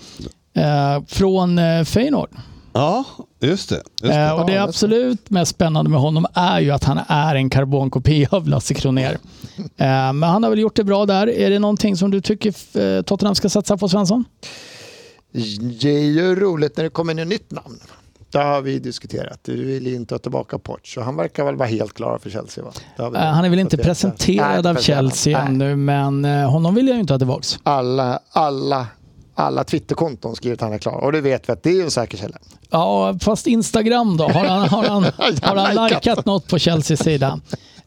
[0.54, 0.96] här.
[0.96, 2.30] Eh, Från Feyenoord.
[2.72, 3.04] Ja,
[3.40, 3.74] just det.
[4.02, 4.32] Just det.
[4.32, 8.28] Och det Ja, absolut mest spännande med honom är ju att han är en karbonkopia
[8.30, 9.18] av Lasse Kronér.
[9.56, 9.66] Eh,
[10.12, 11.26] Men han har väl gjort det bra där.
[11.30, 14.24] Är det någonting som du tycker Tottenham ska satsa på Svensson?
[15.82, 17.80] Det är ju roligt när det kommer ett nytt namn.
[18.30, 19.38] Det har vi diskuterat.
[19.42, 20.80] Du vill inte ha tillbaka Poch.
[20.84, 22.72] Så han verkar väl vara helt klar för Chelsea va?
[22.98, 25.48] Eh, Han är väl inte presenterad Nej, av Chelsea Nej.
[25.48, 27.58] ännu, men eh, honom vill jag ju inte ha tillbaks.
[27.62, 28.86] Alla, alla,
[29.34, 30.98] alla Twitterkonton skriver att han är klar.
[31.04, 32.38] Och det vet vi att det är en säker källa.
[32.70, 34.24] Ja, fast Instagram då?
[34.24, 35.02] Har han, har han,
[35.42, 37.40] har han likat något på Chelseas sida?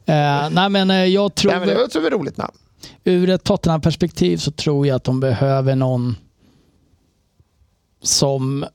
[0.05, 1.51] Eh, nej, men jag tror...
[1.51, 2.53] Nej, men det var ett roligt namn.
[3.03, 6.15] ur ett Tottenham-perspektiv så tror jag att de behöver någon
[8.03, 8.65] som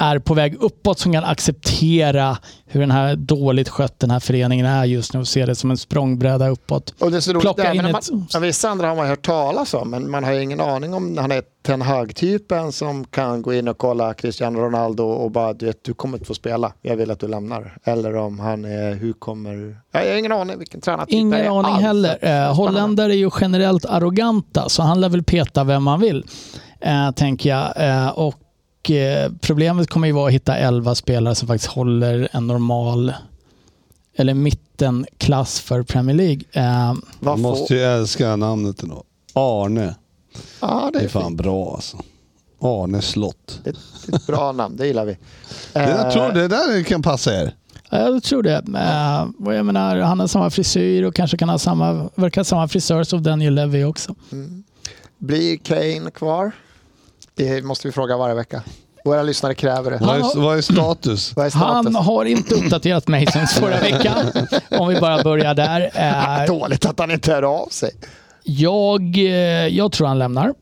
[0.00, 2.36] är på väg uppåt som kan acceptera
[2.66, 5.70] hur den här dåligt skött den här föreningen är just nu och se det som
[5.70, 6.94] en språngbräda uppåt.
[6.98, 10.10] Och det är Plocka in ett- man, vissa andra har man hört talas om, men
[10.10, 13.78] man har ju ingen aning om han är Ten Hag-typen som kan gå in och
[13.78, 17.20] kolla Cristiano Ronaldo och bara du vet, du kommer inte få spela, jag vill att
[17.20, 17.76] du lämnar.
[17.84, 21.72] Eller om han är, hur kommer, jag har ingen aning vilken tränartyp Ingen är aning
[21.72, 21.82] alls.
[21.82, 22.18] heller.
[22.46, 26.24] Eh, holländare är ju generellt arroganta så han lär väl peta vem man vill,
[26.80, 27.72] eh, tänker jag.
[27.88, 28.34] Eh, och
[28.90, 33.12] eh, problemet kommer ju vara att hitta 11 spelare som faktiskt håller en normal
[34.16, 36.42] eller mittenklass för Premier League.
[36.52, 39.04] Eh, Man får- måste ju älska namnet ändå.
[39.32, 39.94] Arne.
[40.60, 41.36] Ja, det Det är, är fan fint.
[41.42, 41.96] bra alltså.
[42.62, 43.60] Arne slott.
[43.64, 43.70] Det,
[44.06, 45.12] det är ett bra namn, det gillar vi.
[45.72, 47.54] Det, jag Eh, tror det där kan passa er.
[47.90, 48.62] Ja, Jag tror det.
[48.74, 52.44] Eh, och jag menar, han har samma frisyr och kanske kan ha samma, verkar ha
[52.44, 54.14] samma frisör som Daniel Levy också.
[55.18, 56.52] Blir Kane kvar?
[57.44, 58.62] Det måste vi fråga varje vecka.
[59.04, 59.98] Våra lyssnare kräver det.
[60.00, 61.36] Vad är, vad är status?
[61.36, 61.62] Vad är status?
[61.62, 64.26] Han har inte uppdaterat mig sen förra veckan.
[64.70, 65.90] Om vi bara börjar där.
[66.40, 67.90] Eh, Dåligt att han inte hör av sig.
[68.42, 69.26] jag, eh,
[69.66, 70.54] jag tror han lämnar.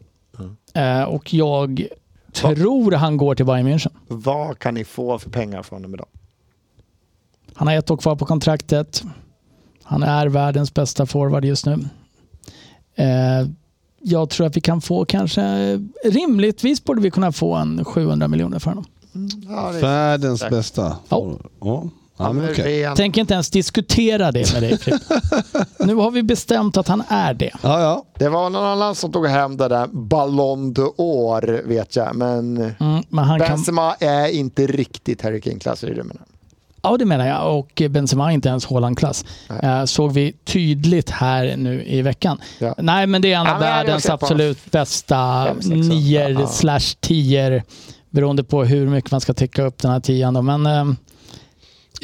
[0.75, 1.87] Eh, och jag
[2.33, 3.91] tror han går till Bayern München.
[4.09, 6.07] Vad kan ni få för pengar från honom idag?
[7.55, 9.03] Han har ett år kvar på kontraktet.
[9.83, 11.73] Han är världens bästa forward just nu.
[12.95, 13.49] Eh,
[14.02, 15.42] jag tror att vi kan få kanske,
[16.04, 18.84] rimligtvis borde vi kunna få en 700 miljoner för honom.
[19.48, 20.50] Ja, är Världens Tack.
[20.50, 20.96] bästa.
[21.08, 21.84] Ja.
[22.20, 22.96] Ja, men ren.
[22.96, 24.78] Tänker inte ens diskutera det med dig.
[25.78, 27.50] Nu har vi bestämt att han är det.
[27.62, 28.04] Ja, ja.
[28.18, 32.16] Det var någon annan som tog hem det där Ballon d'Or vet jag.
[32.16, 36.28] Men Mm, men han kan, Benzema är inte riktigt Harry Kane-klass i det menar jag.
[36.83, 37.59] Ja, det menar jag.
[37.59, 39.25] Och Benzema är inte ens Haaland-klass.
[39.62, 42.38] Eh, såg vi tydligt här nu i veckan.
[42.59, 42.75] Ja.
[42.79, 46.47] Nej, men det är en Ja, av hade världens absolut bästa nior Ja.
[46.47, 47.62] slash tior.
[48.11, 50.35] Beroende på hur mycket man ska täcka upp den här tian.
[50.35, 50.43] Då.
[50.43, 50.85] Men eh,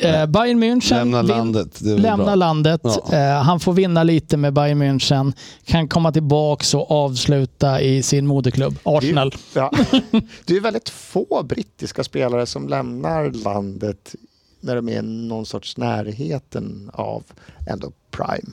[0.03, 1.79] eh, Bayern München Lämna vin- landet.
[1.81, 2.81] Det är lämna landet.
[2.85, 3.03] Ja.
[3.13, 5.33] Eh, han får vinna lite med Bayern München.
[5.65, 9.35] Kan komma tillbaka och avsluta i sin moderklubb Arsenal.
[9.55, 9.71] Ja.
[10.45, 14.15] Det är väldigt få brittiska spelare som lämnar landet
[14.65, 17.23] när de är någon sorts närheten av
[17.67, 18.53] ändå prime.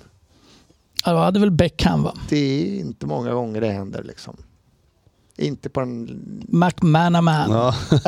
[1.06, 2.14] Ja, det hade väl Beckham va?
[2.30, 4.38] Det är inte många gånger det händer liksom.
[5.38, 6.22] Inte på en...
[6.48, 7.52] McManaman.
[7.52, 7.76] Ja.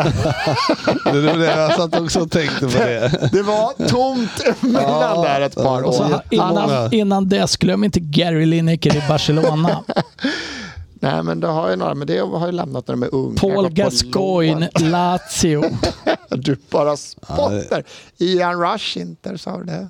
[1.13, 3.29] det var det jag satt också och tänkte på det.
[3.31, 6.03] Det var tomt mellan där ett par Ja, år.
[6.03, 9.83] ha- innan, innan dess, glöm inte Gary Lineker i Barcelona.
[10.93, 13.39] Nej men det har ju några, men det har ju lämnat när de är unga.
[13.39, 14.69] Paul Gascoigne.
[14.79, 15.63] Lazio.
[16.35, 17.83] Du bara spottar.
[18.17, 19.87] Ian Rush inte, sa du det?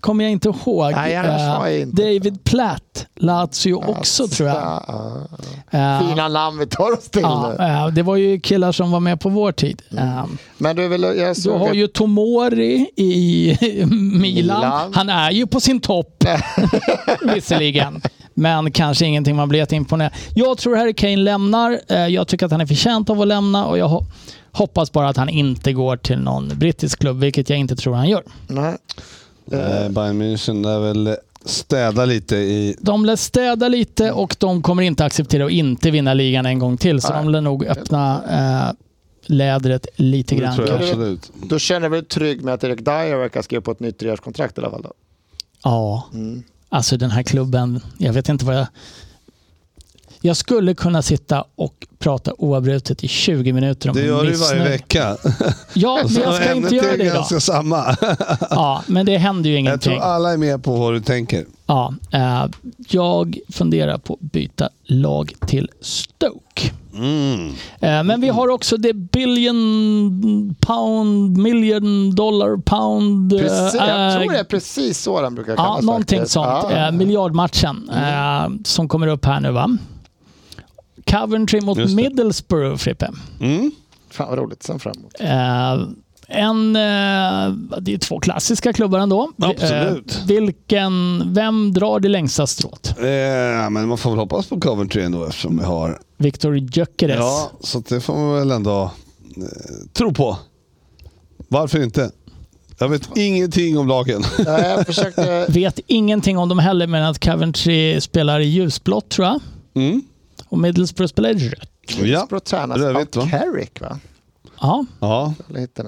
[0.00, 0.92] Kommer jag inte ihåg.
[0.92, 2.02] Nej, annars Eh, jag inte.
[2.02, 4.56] David Platt, Lazio också tror jag.
[4.58, 4.84] Ja,
[5.70, 5.78] ja.
[5.78, 9.00] Eh, Fina namn vi tar oss till ja, eh, det var ju killar som var
[9.00, 9.82] med på vår tid.
[9.98, 10.24] Eh,
[10.58, 13.56] Men du vill, jag Du har ju Tomori i
[13.90, 14.20] Milan.
[14.20, 14.92] Milan.
[14.94, 16.24] Han är ju på sin topp
[17.34, 18.02] visserligen.
[18.38, 20.12] Men kanske ingenting man blir jätteimponerad.
[20.34, 21.80] Jag tror Harry Kane lämnar.
[21.88, 24.04] Eh, Jag tycker att han är förtjänt av att lämna och jag ho-
[24.52, 28.08] hoppas bara att han inte går till någon brittisk klubb, vilket jag inte tror han
[28.08, 28.22] gör.
[28.46, 28.76] Nej.
[29.52, 32.76] Eh, Bayern München lär väl städa lite i...
[32.80, 36.76] De lär städa lite och de kommer inte acceptera att inte vinna ligan en gång
[36.76, 37.00] till.
[37.00, 37.22] Så Nej.
[37.24, 38.74] de lär nog öppna eh,
[39.26, 40.56] lädret lite Det grann.
[40.56, 41.32] tror jag absolut.
[41.48, 44.58] Då känner du dig trygg med att Erik Dyer verkar skriva på ett nytt treårskontrakt
[44.58, 44.82] i alla fall?
[44.82, 44.92] Då?
[45.64, 46.42] Ja, Mm.
[46.68, 47.80] Alltså den här klubben.
[47.98, 48.66] Jag vet inte vad jag...
[50.20, 54.64] Jag skulle kunna sitta och prata oavbrutet i 20 minuter om Det gör du varje
[54.68, 55.16] vecka.
[55.74, 57.14] Ja, men jag Så ska inte göra det idag.
[57.14, 57.96] ganska samma.
[58.50, 59.92] Ja, men det händer ju Jag ingenting.
[59.92, 61.44] tror alla är med på vad du tänker.
[61.66, 62.46] Ja, eh,
[62.88, 66.70] jag funderar på att byta lag till Stoke.
[66.98, 67.48] Mm.
[67.80, 73.32] Eh, Men vi har också the billion pound, million dollar pound.
[73.32, 75.78] eh, Precis, jag eh, tror det är precis så den brukar kallas.
[75.80, 76.32] Ja, någonting faktiskt.
[76.32, 76.46] sånt.
[76.70, 76.86] Ja.
[76.86, 79.78] Eh, miljardmatchen eh, som kommer upp här nu va?
[81.10, 81.78] Coventry mot.
[81.78, 83.08] Middlesbrough, Frippe.
[83.40, 83.70] Mm.
[84.10, 85.14] Fan vad roligt, sen framåt.
[86.30, 89.32] En, eh, det är två klassiska klubbar ändå.
[89.38, 90.16] Absolut.
[90.20, 92.94] Eh, vilken, vem drar det längsta strået?
[92.98, 96.00] Eh, men man får väl hoppas på Coventry ändå eftersom vi har...
[96.16, 97.16] Viktor Gyökeres.
[97.18, 98.82] Ja, så det får man väl ändå
[99.36, 99.42] eh,
[99.92, 100.36] tro på.
[101.48, 102.10] Varför inte?
[102.78, 104.22] Jag vet ingenting om lagen.
[104.46, 105.46] Ja, jag försökte...
[105.52, 109.40] Vet ingenting om dem heller, men att Coventry spelar i ljusblått tror jag.
[109.74, 110.02] Mm.
[110.48, 111.70] Och Middlesbrough spelar i rött.
[112.02, 112.82] Ja, Bra tränas
[113.16, 113.30] av?
[113.30, 113.98] Carrick va?
[114.60, 115.34] Ja.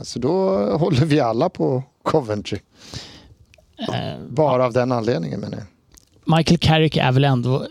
[0.02, 2.58] Så då håller vi alla på Coventry.
[4.28, 5.66] Bara av den anledningen menar jag.
[6.36, 7.66] Michael Carrick är väl ändå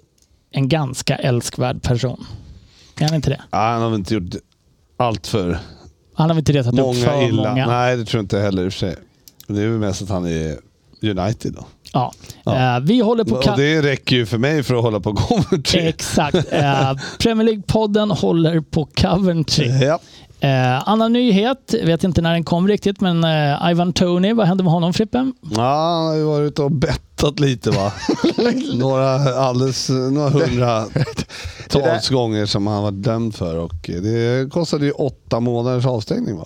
[0.51, 2.25] en ganska älskvärd person?
[2.99, 3.41] Är han inte det?
[3.51, 4.35] Ja, han har väl inte gjort
[4.97, 5.59] allt för
[6.13, 7.49] Han har väl inte retat upp många för illa.
[7.49, 7.67] många?
[7.67, 8.95] Nej, det tror jag inte heller i och för sig.
[9.47, 10.57] Det är väl mest att han är
[11.01, 11.65] United då.
[11.93, 12.11] Ja.
[12.43, 12.75] Ja.
[12.75, 13.35] Eh, vi håller på...
[13.35, 15.79] Och det räcker ju för mig för att hålla på Coventry.
[15.81, 16.35] Exakt.
[16.51, 19.67] Eh, Premier League-podden håller på Coventry.
[19.81, 19.99] Ja.
[20.41, 24.63] Eh, annan nyhet, vet inte när den kom riktigt, men eh, Ivan Tony, vad hände
[24.63, 25.31] med honom Frippe?
[25.41, 27.91] Ja, han har ju varit ute och bettat lite va.
[28.73, 30.85] några, alldeles, några hundra
[31.69, 36.45] tals gånger som han var dömd för och det kostade ju åtta månaders avstängning va.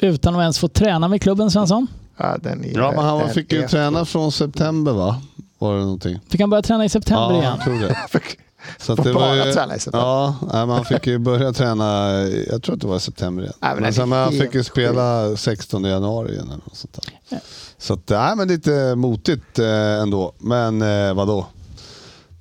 [0.00, 1.86] Utan att ens få träna med klubben Svensson.
[2.16, 5.22] Ja, den är, Ja, men han den fick ju träna från september va?
[5.58, 6.18] Var det någonting?
[6.28, 7.52] Fick han börja träna i september ja, igen?
[7.56, 7.96] jag tror det.
[8.78, 10.08] Så Får det var ju, träna i september.
[10.08, 13.54] Ja, han fick ju börja träna, jag tror att det var i september igen.
[13.60, 16.46] Nej, men men sen, helt fick ju spela 16 januari igen.
[16.46, 16.98] Eller något sånt
[17.28, 17.40] där.
[17.78, 20.32] Så att, nej, men lite motigt eh, ändå.
[20.38, 21.46] Men eh, vadå?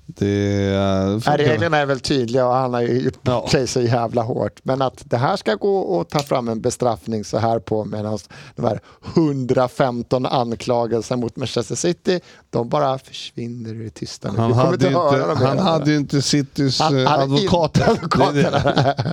[0.10, 1.22] Det...
[1.28, 3.48] Nej, reglerna är väl tydliga och han har ju gjort Ja.
[3.52, 4.60] sig så jävla hårt.
[4.64, 8.20] Men att det här ska gå och ta fram en bestraffning så här på medan
[8.56, 8.80] de här
[9.16, 14.40] 115 anklagelser mot Manchester City, de bara försvinner det tysta nu.
[14.40, 18.94] han hade, ju höra inte, dem han hade ju inte Citys Han inte advokaterna.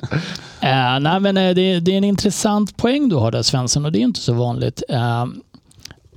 [0.60, 3.98] Eh, nej, men eh, det, är en intressant poäng du har där Svensson och det
[3.98, 4.82] är inte så vanligt.
[4.88, 5.26] Eh,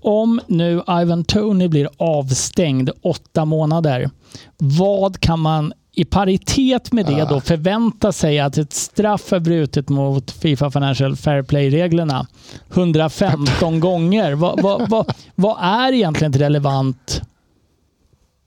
[0.07, 4.09] om nu Ivan Tony blir avstängd åtta månader,
[4.57, 9.89] vad kan man i paritet med det då förvänta sig att ett straff är brutet
[9.89, 12.27] mot Fifa Financial Fair Play-reglerna
[12.73, 14.33] 115 gånger?
[14.33, 17.21] Vad, vad, vad, vad är egentligen ett relevant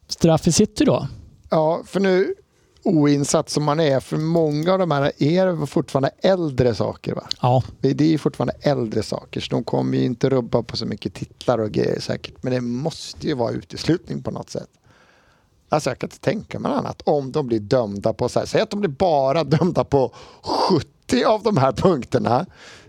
[0.09, 1.09] straff i city då?
[1.51, 2.35] Ja, för nu
[2.83, 7.15] oinsatt som man är, för många av de här är fortfarande äldre saker.
[7.15, 7.23] Va?
[7.43, 10.87] Ja, Det är ju fortfarande äldre saker, så de kommer ju inte rubba på så
[10.87, 12.35] mycket titlar och grejer säkert.
[12.43, 14.69] Men det måste ju vara uteslutning på något sätt.
[15.69, 17.03] Alltså jag kan inte tänka mig annat.
[17.05, 21.25] Om de blir dömda på, så här, säg att de blir bara dömda på 70
[21.25, 22.47] av de här punkterna.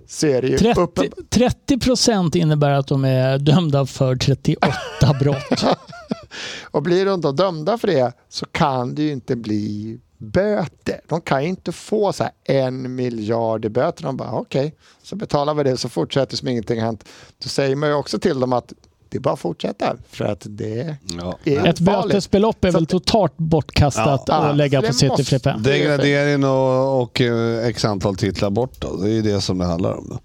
[0.08, 4.74] Så är det ju 30, uppen- 30 procent innebär att de är dömda för 38
[5.20, 5.64] brott.
[6.63, 11.01] Och blir de då dömda för det så kan det ju inte bli böter.
[11.07, 14.03] De kan ju inte få så här en miljard i böter.
[14.03, 17.03] De bara okej, så betalar vi det så fortsätter som ingenting har hänt.
[17.43, 18.73] Då säger man ju också till dem att
[19.09, 21.38] det är bara att fortsätta för att det Ja.
[21.43, 22.03] är Ett farligt.
[22.03, 25.55] bötesbelopp är väl totalt bortkastat Ja, att lägga på City Frippe.
[25.59, 28.95] Degradering och, och eh, x antal titlar bort då.
[28.95, 30.07] Det är ju det som det handlar om.
[30.09, 30.19] Då.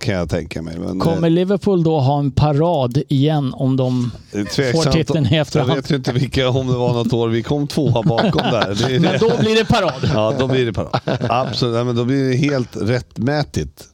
[0.00, 0.78] Kan jag tänka mig.
[0.78, 5.40] Men, Kommer Liverpool då ha en parad igen om de eh, får titeln i Jag
[5.40, 5.74] efterhand?
[5.74, 8.88] vet ju inte vilka, om det var något år vi kom tvåa bakom där.
[8.88, 10.10] Det Men då blir det parad.
[10.14, 11.00] Ja, då blir det parad.
[11.20, 13.84] Absolut, men då blir det helt rättmätigt.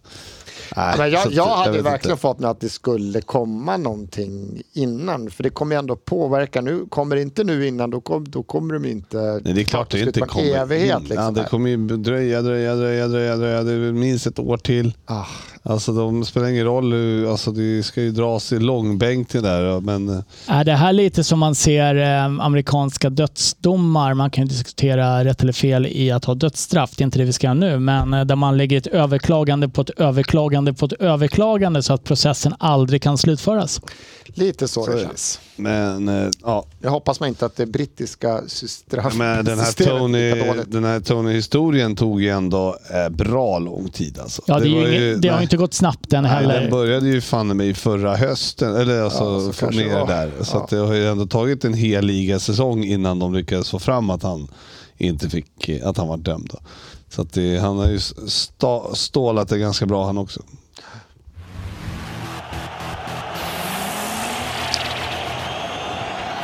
[0.76, 2.20] Nej, Men jag, jag hade vet verkligen inte.
[2.20, 5.30] fått mig att det skulle komma någonting innan.
[5.30, 6.60] För det kommer ju ändå påverka.
[6.60, 9.64] Nu, kommer det inte nu innan då, kom, då kommer de inte Nej, det är
[9.64, 11.00] klart det inte kommer evighet.
[11.02, 11.16] Liksom.
[11.24, 13.62] ja, Det kommer ju dröja, dröja, dröja, dröja, dröja.
[13.62, 14.92] Det är minst ett år till.
[15.06, 15.26] ah,
[15.64, 16.92] Alltså de spelar ingen roll.
[16.92, 19.80] hur- Alltså, det ska ju dras i långbänk till det där.
[19.80, 24.14] Men eh, Är det här lite som man ser eh, amerikanska dödsdomar?
[24.14, 26.90] Man kan ju diskutera rätt eller fel i att ha dödsstraff.
[26.96, 27.78] Det är inte det vi ska göra nu.
[27.78, 32.04] Men eh, där man lägger ett överklagande på ett överklagande på ett överklagande så att
[32.04, 33.80] processen aldrig kan slutföras.
[34.26, 35.40] lite så, Så det känns.
[35.62, 40.30] Men eh, ja, Jag hoppas man inte att det brittiska straff- men den här Tony,
[40.66, 44.18] den här Tony-historien tog ju ändå eh, bra lång tid.
[44.18, 44.42] Alltså.
[44.46, 45.42] Ja, det, var ingen, ju- det har nej.
[45.42, 46.60] inte gått snabbt Nej, heller.
[46.60, 50.06] den började ju fan med förra hösten, eller alltså Ja, så ner det var.
[50.06, 50.32] där.
[50.40, 50.62] Så Ja.
[50.64, 54.22] att det har ju ändå tagit en hel ligasäsong innan de lyckades få fram att
[54.22, 54.48] han
[54.98, 56.48] inte fick, att han var dömd.
[56.52, 56.58] Då.
[57.08, 57.98] Så att det, han har ju
[58.28, 60.42] sta, stålat det ganska bra han också.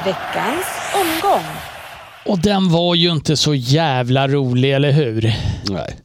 [0.05, 1.45] Veckans omgång.
[2.27, 5.35] Och den var ju inte så jävla rolig, eller hur?
[5.71, 5.97] Nej.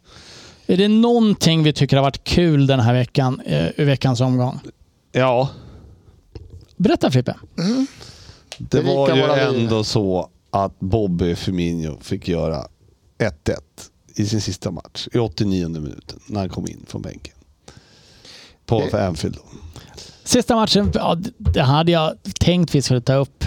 [0.67, 4.59] Är det någonting vi tycker har varit kul den här veckan, eh, i veckans omgång?
[5.11, 5.49] Ja,
[6.77, 7.35] Berätta Frippe.
[8.57, 12.67] det Berika var ju ändå så att Bobby Firmino fick göra
[13.17, 13.57] 1-1
[14.15, 17.33] i sin sista match i 89 minuten när han kom in från bänken.
[18.65, 19.37] På för Anfield.
[20.23, 23.45] Sista matchen, ja, det hade jag tänkt vi skulle ta upp.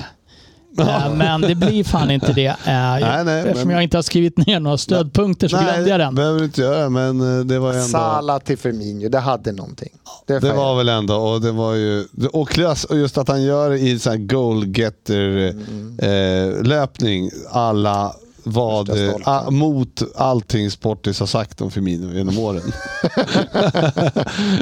[0.78, 2.46] Eh, Men det blir fan inte det.
[2.46, 6.14] Eh, nej, Eftersom men- jag inte har skrivit ner några stödpunkter så glömde jag den.
[6.14, 7.84] behöver du inte göra, men eh, det var ändå...
[7.88, 9.88] Sala till Firmino, det hade någonting.
[10.26, 13.42] Det, Det var väl ändå, och det var ju, och klass, och just att han
[13.42, 15.52] gör det i så här goal getter
[16.00, 16.68] Mm.
[16.72, 16.88] eh,
[17.52, 18.12] alla
[18.48, 22.62] vad, eh, a, mot allting Sportis har sagt om Firmino genom åren.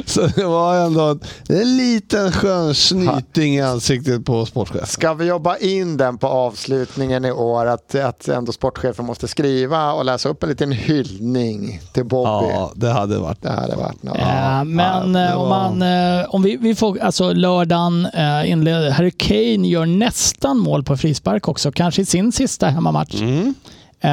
[0.05, 1.17] så det var ändå
[1.49, 4.89] en liten skön snyting i ansiktet på sportchef.
[4.89, 7.65] Ska vi jobba in den på avslutningen i år?
[7.65, 12.47] Att, att ändå sportchefen måste skriva och läsa upp en liten hyllning till Bobby.
[12.49, 13.41] Ja, det hade varit.
[13.41, 14.17] Det hade varit något.
[14.17, 18.07] Eh, men det eh, om, man, eh, om vi, vi får, alltså lördagen
[18.45, 23.21] inleder, Harry Kane gör nästan mål på frispark också, kanske i sin sista hemmamatch.
[23.21, 23.53] Mm.
[23.99, 24.09] Eh,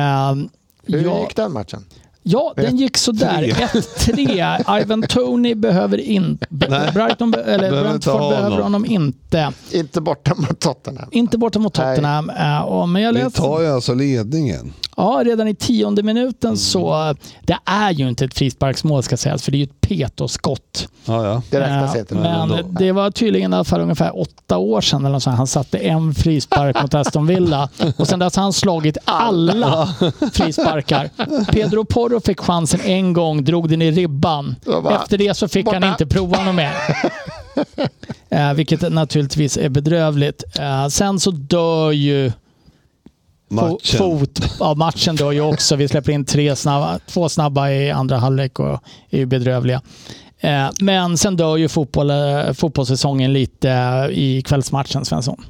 [0.87, 1.87] Hur ja, gick den matchen?
[2.23, 3.43] Ja, den gick sådär.
[3.43, 4.81] 1-3.
[4.83, 6.47] Ivan Tony behöver inte...
[6.95, 8.63] Brighton, be- eller Behöver inte Brentford ha behöver honom.
[8.63, 9.53] honom inte.
[9.71, 11.09] Inte borta mot Tottenham.
[11.13, 11.75] Inte borta mot.
[11.75, 12.31] Tottenham.
[12.67, 14.73] Och, men jag Vi läste, tar ju alltså ledningen.
[14.97, 16.15] Ja, redan i tionde Mm.
[16.17, 17.15] minuten så...
[17.43, 20.89] Det är ju inte ett frisparksmål ska sägas, för det är ju ett petosskott.
[21.05, 21.43] Ja, ja.
[21.51, 22.15] Det räknas Eh, inte.
[22.15, 22.59] Men ändå.
[22.79, 25.37] det var tydligen i alla fall ungefär åtta år sedan eller något sånt.
[25.37, 27.69] han satte en frispark mot Aston Villa.
[27.97, 29.95] Och sen dess har han slagit alla
[30.33, 31.11] frisparkar.
[31.53, 34.57] Pedro Porro fick chansen en gång, drog den i ribban.
[35.03, 35.89] Efter det så fick han borta.
[35.89, 36.73] inte prova något mer.
[38.31, 40.45] Eh, vilket naturligtvis är bedrövligt.
[40.59, 42.33] Eh, sen så dör ju fo-
[43.51, 43.99] Matchen.
[43.99, 45.77] Fot, ja, matchen dör ju också.
[45.77, 49.83] Vi släpper in tre snabba, två snabba i andra halvlek och är ju bedrövliga.
[50.41, 55.45] Eh, men sen dör ju fotboll, eh, fotbollssäsongen lite eh, i kvällsmatchen, Svensson.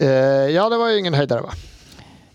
[0.00, 0.08] Eh,
[0.54, 1.50] ja, det var ju ingen höjdare va?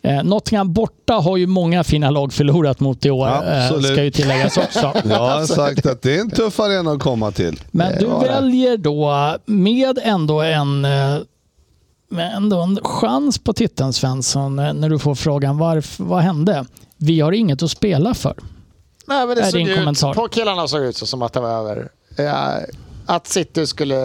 [0.08, 4.12] Eh, Nottingham borta har ju många fina lag förlorat mot i år, eh, ska ju
[4.12, 4.94] tilläggas också.
[5.10, 7.62] Jag har sagt att det är en tuff arena att komma till.
[7.72, 8.18] Men du det.
[8.28, 11.18] väljer då med ändå en, eh,
[12.10, 16.66] med ändå en chans på titeln Svensson, eh, när du får frågan varför, vad hände?
[16.98, 18.36] Vi har inget att spela för.
[19.08, 20.14] Nej, men det Är såg din ut, kommentar?
[20.14, 21.90] på killarna såg ut så som att det var över.
[22.18, 22.60] Ja,
[23.06, 23.96] att City skulle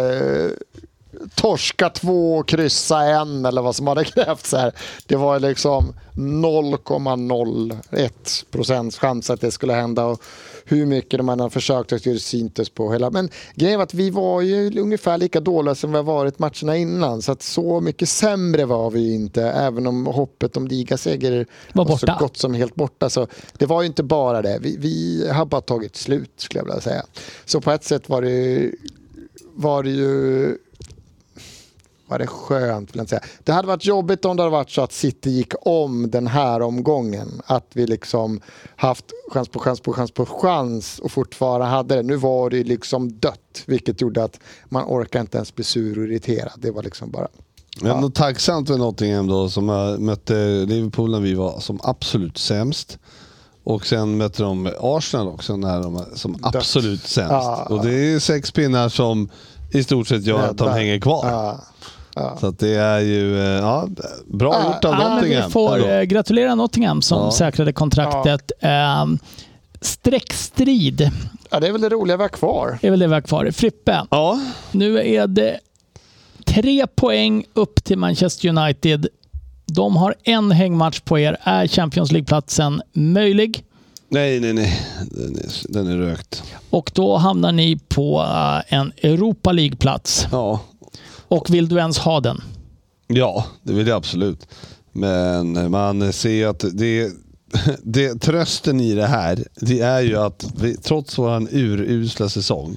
[1.34, 4.72] torska två och kryssa en eller vad som hade krävts här.
[5.06, 10.04] Det var liksom 0,01 procents chans att det skulle hända.
[10.04, 10.22] Och
[10.64, 13.10] hur mycket de har försökt att det syntes på hela.
[13.10, 16.76] Men grejen var att vi var ju ungefär lika dåliga som vi har varit matcherna
[16.76, 17.22] innan.
[17.22, 19.42] Så att så mycket sämre var vi inte.
[19.42, 23.10] Även om hoppet om ligaseger Var var så gott som helt borta.
[23.10, 23.26] Så
[23.58, 24.58] det var ju inte bara det.
[24.60, 27.02] Vi, vi har bara tagit slut skulle jag vilja säga.
[27.44, 28.70] Så på ett sätt var det,
[29.54, 30.58] var det ju
[32.12, 33.22] var det skönt vill jag säga.
[33.44, 36.62] Det hade varit jobbigt om det hade varit så att City gick om den här
[36.62, 37.42] omgången.
[37.46, 38.40] Att vi liksom
[38.76, 42.02] haft chans på chans på chans på chans och fortfarande hade det.
[42.02, 46.04] Nu var det liksom dött vilket gjorde att man orkar inte ens bli sur och
[46.04, 46.52] irriterad.
[46.56, 47.28] Det var liksom bara
[47.80, 50.34] Men ändå tacksamt med Nottingham då som jag mötte
[50.68, 52.98] Liverpool när vi var som absolut sämst.
[53.64, 57.32] Och sen mötte de Arsenal också när de var som absolut sämst.
[57.32, 57.66] Ja.
[57.70, 59.28] Och det är sex pinnar som
[59.72, 61.26] i stort sett gör att de hänger kvar.
[61.30, 61.60] Ja.
[62.14, 62.36] Ja.
[62.40, 63.88] Så att det är ju eh, ja,
[64.26, 65.44] bra Ja, gjort av Ja, men Nottingham.
[65.46, 67.30] vi får eh, gratulera Nottingham som Ja.
[67.32, 68.52] säkrade kontraktet.
[68.60, 69.06] Eh,
[69.80, 71.10] streckstrid
[71.50, 72.78] ja, det är väl det roliga vi har kvar.
[72.82, 73.50] är väl det vi har kvar.
[73.50, 74.40] Frippe, Ja,
[74.72, 75.58] nu är det
[76.44, 79.06] tre poäng upp till Manchester United.
[79.66, 81.36] De har en hängmatch på er.
[81.42, 83.64] Är Champions League-platsen möjlig?
[84.08, 84.80] nej nej nej.
[85.10, 86.42] Den är, den är rökt.
[86.70, 90.26] Och då hamnar ni på eh, en Europa League-plats.
[90.32, 90.60] Ja.
[91.32, 92.42] Och vill du ens ha den?
[93.06, 94.46] Ja, det vill jag absolut.
[94.92, 97.12] Men man ser att det,
[97.82, 102.76] det, trösten i det här, det är ju att vi, trots vår urusla säsong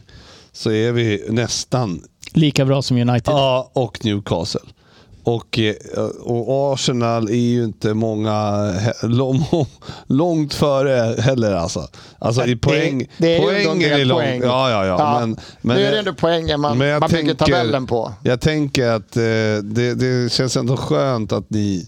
[0.51, 2.03] så är vi nästan,
[2.33, 3.33] Lika bra som United.
[3.33, 4.61] ja, och Newcastle.
[5.25, 5.73] Och, eh,
[6.21, 8.71] och Arsenal är ju inte många,
[10.07, 11.87] långt före heller alltså.
[12.19, 14.21] Alltså i poäng, det är ju ändå en poängen del är långt.
[14.21, 14.41] poäng.
[14.43, 14.95] Ja, ja, ja.
[14.99, 18.13] Ja, Men, men, nu är det ändå poängen man, man bygger tänker- tabellen på.
[18.23, 19.23] Jag tänker att eh,
[19.63, 21.87] det, det känns ändå skönt att ni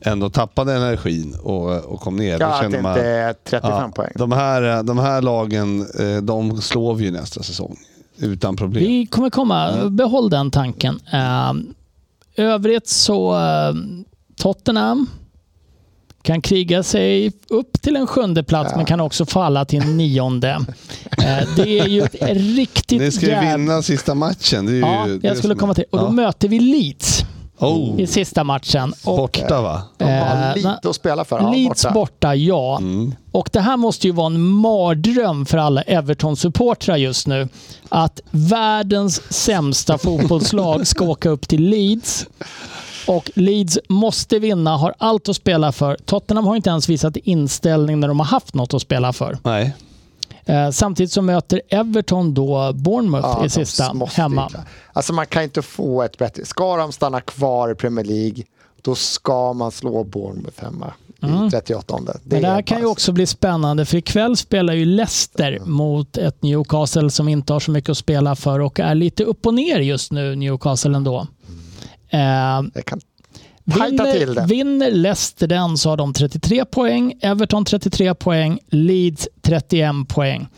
[0.00, 2.40] ändå tappade energin och, och kom ner.
[2.40, 4.12] Ja, att det man- inte är 35 ja, poäng.
[4.14, 7.76] De här, de här lagen, eh, de slår vi ju nästa säsong.
[8.18, 8.84] Utan problem.
[8.84, 11.00] Vi kommer komma, behåll den tanken.
[12.36, 13.74] Övrigt så uh,
[14.36, 15.06] Tottenham
[16.22, 20.48] kan kriga sig upp till en sjunde plats men kan också falla till en nionde.
[21.18, 24.80] Eh, det är ju ett riktigt Ni ska ju jäv- vinna sista matchen.
[24.80, 25.84] Ja, jag skulle komma till.
[25.90, 26.10] Och då ja.
[26.10, 27.24] möter vi Leeds
[27.58, 28.94] oh, i sista matchen.
[29.04, 29.82] Och, Borta va?
[29.96, 31.40] De har Eh, lite att spela för.
[31.40, 32.34] Ja, Leeds borta, borta.
[32.34, 32.78] ja.
[32.78, 33.14] Mm.
[33.32, 37.48] Och det här måste ju vara en mardröm för alla Everton-supportrar just nu.
[37.88, 42.26] Att världens sämsta fotbollslag ska åka upp till Leeds.
[43.06, 45.96] Och Leeds måste vinna, har allt att spela för.
[46.04, 49.38] Tottenham har inte ens visat inställning när de har haft något att spela för.
[49.42, 49.74] Nej.
[50.46, 54.50] Eh, samtidigt så möter Everton då Bournemouth Ja, i sista hemma.
[54.92, 56.44] Alltså man kan inte få ett bättre.
[56.44, 58.44] Ska de stanna kvar i Premier League,
[58.82, 60.92] då ska man slå Bournemouth hemma
[61.22, 61.46] Mm.
[61.46, 61.96] i 38.
[62.04, 65.58] Det, Men det här är kan ju också bli spännande för ikväll spelar ju Leicester
[65.64, 69.46] mot ett Newcastle som inte har så mycket att spela för och är lite upp
[69.46, 71.26] och ner just nu, Newcastle ändå.
[72.10, 73.00] Eh, Det kan
[73.66, 80.48] vinner, vinner Leicester den så har de 33 poäng, Everton 33 poäng, Leeds 31 poäng.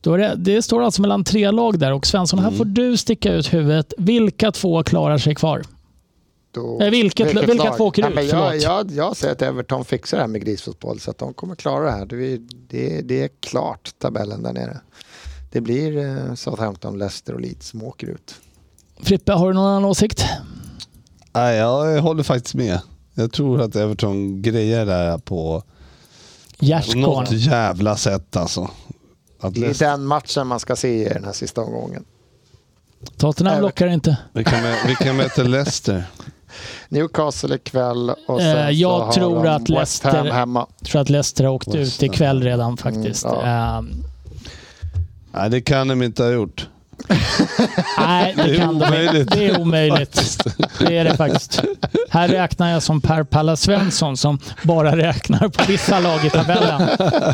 [0.00, 2.50] Då är det, det står alltså mellan tre lag där och Svensson, Mm.
[2.50, 3.92] här får du sticka ut huvudet.
[3.98, 5.62] Vilka två klarar sig kvar?
[6.52, 7.76] Då, Eh, vilket- vilka lag?
[7.76, 8.32] två åker Nej, ut?
[8.32, 11.54] jag, jag, jag säger att Everton fixar det här med grisfotboll så att de kommer
[11.54, 12.06] klara det här.
[12.06, 12.38] Det är,
[12.68, 14.76] det, det är klart tabellen där nere.
[15.52, 15.96] Det blir
[16.28, 18.34] eh, Southampton, Leicester och Leeds som åker ut.
[19.00, 20.24] Frippe, har du någon annan åsikt?
[21.40, 22.80] Nej, jag håller faktiskt med.
[23.14, 25.62] Jag tror att Everton grejer det här på
[26.58, 27.00] Gärdsgården.
[27.00, 28.70] något jävla sätt alltså.
[29.40, 32.04] Att Det är Leicester- den matchen man ska se i den här sista omgången.
[33.16, 33.66] Tottenham Everton.
[33.68, 34.16] lockar inte.
[34.32, 36.04] Vilka, möter Leicester?
[36.88, 40.66] Newcastle ikväll och Eh, sen så jag har tror de att West Ham Leicester- hemma.
[40.80, 43.24] Jag tror att Leicester har åkt West ut ikväll redan faktiskt.
[43.24, 43.82] Mm, Eh,
[45.32, 46.68] Nej, det kan de inte ha gjort.
[47.98, 48.86] Nej, det, Det är kan de inte.
[48.86, 49.30] omöjligt.
[49.30, 50.38] Det är omöjligt.
[50.78, 51.62] Det är det faktiskt.
[52.10, 56.82] Här räknar jag som Per Palla Svensson som bara räknar på vissa lag i tabellen.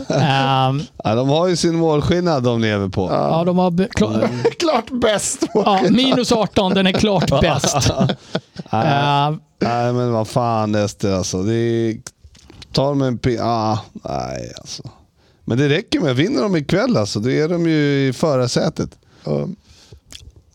[0.09, 3.09] Eh, Ja, de har ju sin målskillnad de lever på.
[3.11, 5.47] ja, de har klar, Klart bäst!
[5.55, 7.91] ja, minus 18, den är klart bäst.
[8.73, 11.43] Nej, nej, men vad fan Leicester alltså.
[11.43, 11.97] Det är,
[12.73, 13.19] tar de en.
[13.41, 14.83] Ah, nej alltså.
[15.45, 18.91] Men det räcker med, vinner de ikväll alltså, då är de ju i förarsätet.
[19.25, 19.57] Um,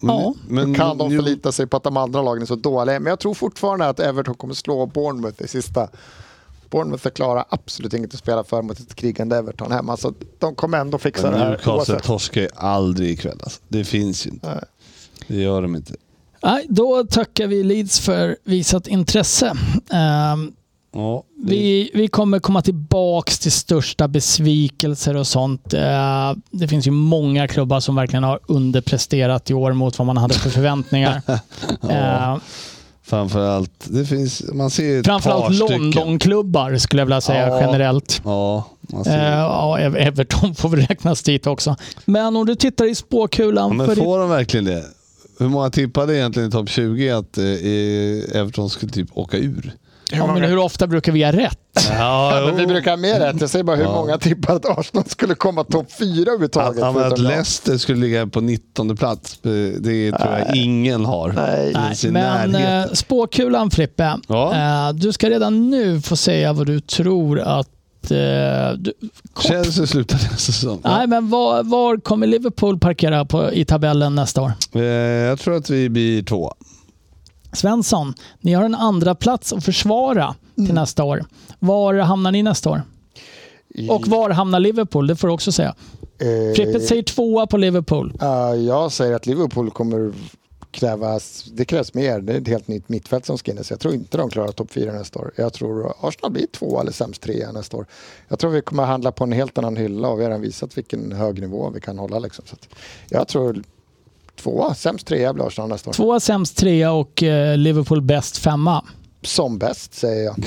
[0.01, 0.33] Men, Ja.
[0.47, 2.99] men, kan de förlita sig på att de andra lagen är så dåliga.
[2.99, 5.87] Men jag tror fortfarande att Everton kommer slå Bournemouth i sista.
[6.69, 9.97] Bournemouth förklarar absolut inget att spela för mot ett krigande Everton hemma.
[9.97, 13.61] Så de kommer ändå fixa det här Newcastle torskar ju aldrig ikväll alltså.
[13.67, 14.47] Det finns ju inte.
[14.47, 14.63] Nej.
[15.27, 15.93] Det gör de inte.
[16.43, 19.47] nej, då tackar vi Leeds för visat intresse.
[19.91, 20.35] Eh,
[20.93, 25.73] Ja, det, Vi, vi kommer komma tillbaks till största besvikelser och sånt.
[25.73, 30.17] Eh, Det finns ju många klubbar som verkligen har underpresterat i år mot vad man
[30.17, 31.21] hade för förväntningar.
[31.89, 32.37] Eh,
[33.03, 35.55] framförallt, det finns, man ser ett Framförallt.
[35.55, 37.61] Londonklubbar skulle jag vilja säga Ja.
[37.61, 38.21] generellt.
[38.25, 38.65] Ja.
[39.05, 41.75] Eh, Ja, Ev- Everton får väl räknas dit också.
[42.05, 43.77] Men om du tittar i Ja, spåkulan.
[43.77, 44.83] men för ditt- får de verkligen det?
[45.39, 47.43] Hur många tippade egentligen i topp 20 att eh,
[48.39, 49.73] Everton skulle typ åka ur?
[50.11, 51.57] Ja, men hur ofta brukar vi ha rätt?
[51.89, 53.41] Ja, Men vi brukar ha mer rätt.
[53.41, 53.91] Jag säger bara hur Ja.
[53.95, 56.83] många tippar att Arsenal skulle komma topp fyra överhuvudtaget.
[56.83, 57.19] Att, ja, att.
[57.19, 61.31] Leicester skulle ligga på 19 plats, eh, det tror jag ingen har.
[61.35, 61.69] Nej.
[62.03, 62.13] I men
[62.51, 62.89] närheten.
[62.89, 64.17] eh, spåkulan Frippe.
[64.27, 64.53] Ja.
[64.87, 67.67] Eh, du ska redan nu få säga vad du tror att...
[68.77, 68.93] Du,
[69.33, 70.81] kort Chelsea slutar nästa säsong.
[70.83, 74.51] Nej, men var, var kommer Liverpool parkera på, i tabellen nästa år?
[75.29, 76.53] Jag tror att vi blir två.
[77.53, 80.75] Svensson, ni har en andra plats att försvara till Mm.
[80.75, 81.25] nästa år.
[81.59, 82.81] Var hamnar ni nästa år?
[83.89, 85.07] Och var hamnar Liverpool?
[85.07, 85.75] Det får du också säga.
[86.19, 88.13] Eh, Frippe säger tvåa på Liverpool.
[88.19, 90.13] Ja, jag säger att Liverpool kommer
[90.71, 92.19] krävas, det krävs mer.
[92.21, 93.63] Det är ett helt nytt mittfält som ska in.
[93.63, 95.31] Så jag tror inte de klarar topp fyra nästa år.
[95.35, 97.85] Jag tror Arsenal blir två eller sämst trea nästa år.
[98.27, 100.77] Jag tror vi kommer handla på en helt annan hylla och vi har redan visat
[100.77, 102.19] vilken hög nivå vi kan hålla.
[102.19, 102.45] Liksom.
[102.47, 102.55] Så
[103.09, 103.63] jag tror
[104.43, 105.93] tvåa, sämst trea blir Arsenal nästa år.
[105.93, 108.85] Tvåa sämst trea och eh, Liverpool bäst femma.
[109.23, 110.35] Som bäst säger jag.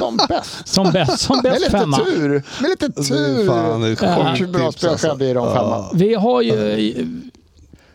[0.00, 0.50] Som bäst.
[0.68, 1.96] Som bäst, som Med bäst lite femma.
[1.98, 2.42] tur.
[2.60, 3.46] Med lite tur.
[3.46, 5.16] fan Hur bra spelare alltså.
[5.16, 5.90] blir de femma?
[5.94, 7.06] Vi har ju...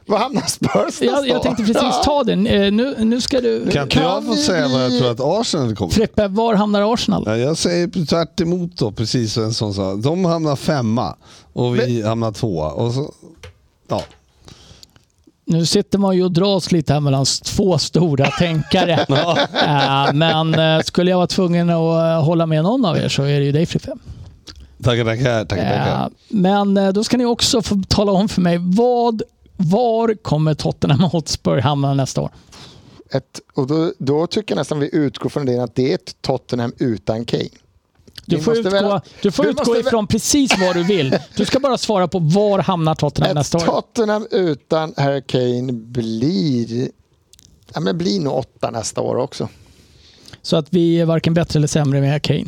[0.06, 2.48] Vad hamnar Spurs Jag, jag tänkte precis ta den.
[2.48, 3.70] Eh, Nu, nu ska du...
[3.72, 5.92] Kan inte jag få säga vad jag tror att Arsenal kommer?
[5.92, 7.24] Frippe, var hamnar Arsenal?
[7.26, 9.96] Ja, jag säger tvärt emot då, precis som en sån sa.
[9.96, 11.16] De hamnar femma
[11.54, 12.72] och vi hamnar tvåa.
[12.72, 13.14] Och så,
[13.88, 14.04] ja.
[15.50, 19.06] Nu sitter man ju och dras lite här mellan två stora tänkare.
[19.66, 23.24] Eh, Men eh, skulle jag vara tvungen att eh, hålla med någon av er så
[23.24, 23.92] är det ju dig Frippe.
[24.84, 25.46] Tackar, tackar.
[25.46, 26.10] tackar, tackar.
[26.28, 29.22] Men då ska ni också få tala om för mig vad,
[29.58, 32.32] var kommer Tottenham Hotspur hamna nästa år?
[33.12, 36.22] Ett, och då, då tycker jag nästan vi utgår från det att det är ett
[36.22, 37.50] Tottenham utan Kane.
[38.26, 41.18] Du får utgå, väl- du får vi utgå måste väl- ifrån precis vad du vill.
[41.36, 43.62] Du ska bara svara på var hamnar Tottenham Ett nästa år?
[43.62, 46.90] Tottenham utan Harry Kane blir,
[47.74, 49.50] ja, men blir nog åtta nästa år också.
[50.42, 52.46] Så att vi är varken bättre eller sämre med Kane.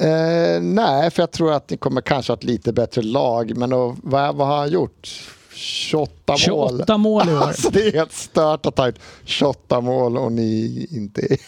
[0.00, 3.56] Eh, nej, för jag tror att ni kommer kanske ha ett lite bättre lag.
[3.56, 5.08] Men då, vad, vad har han gjort?
[5.54, 6.38] 28 mål.
[6.38, 7.36] 28 mål i år.
[7.42, 11.38] Alltså det är helt stört att ta ut 28 mål och ni inte är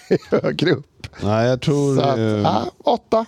[0.42, 0.86] högre upp.
[1.20, 3.26] Nej, jag tror, Så att, eh, ja, åtta,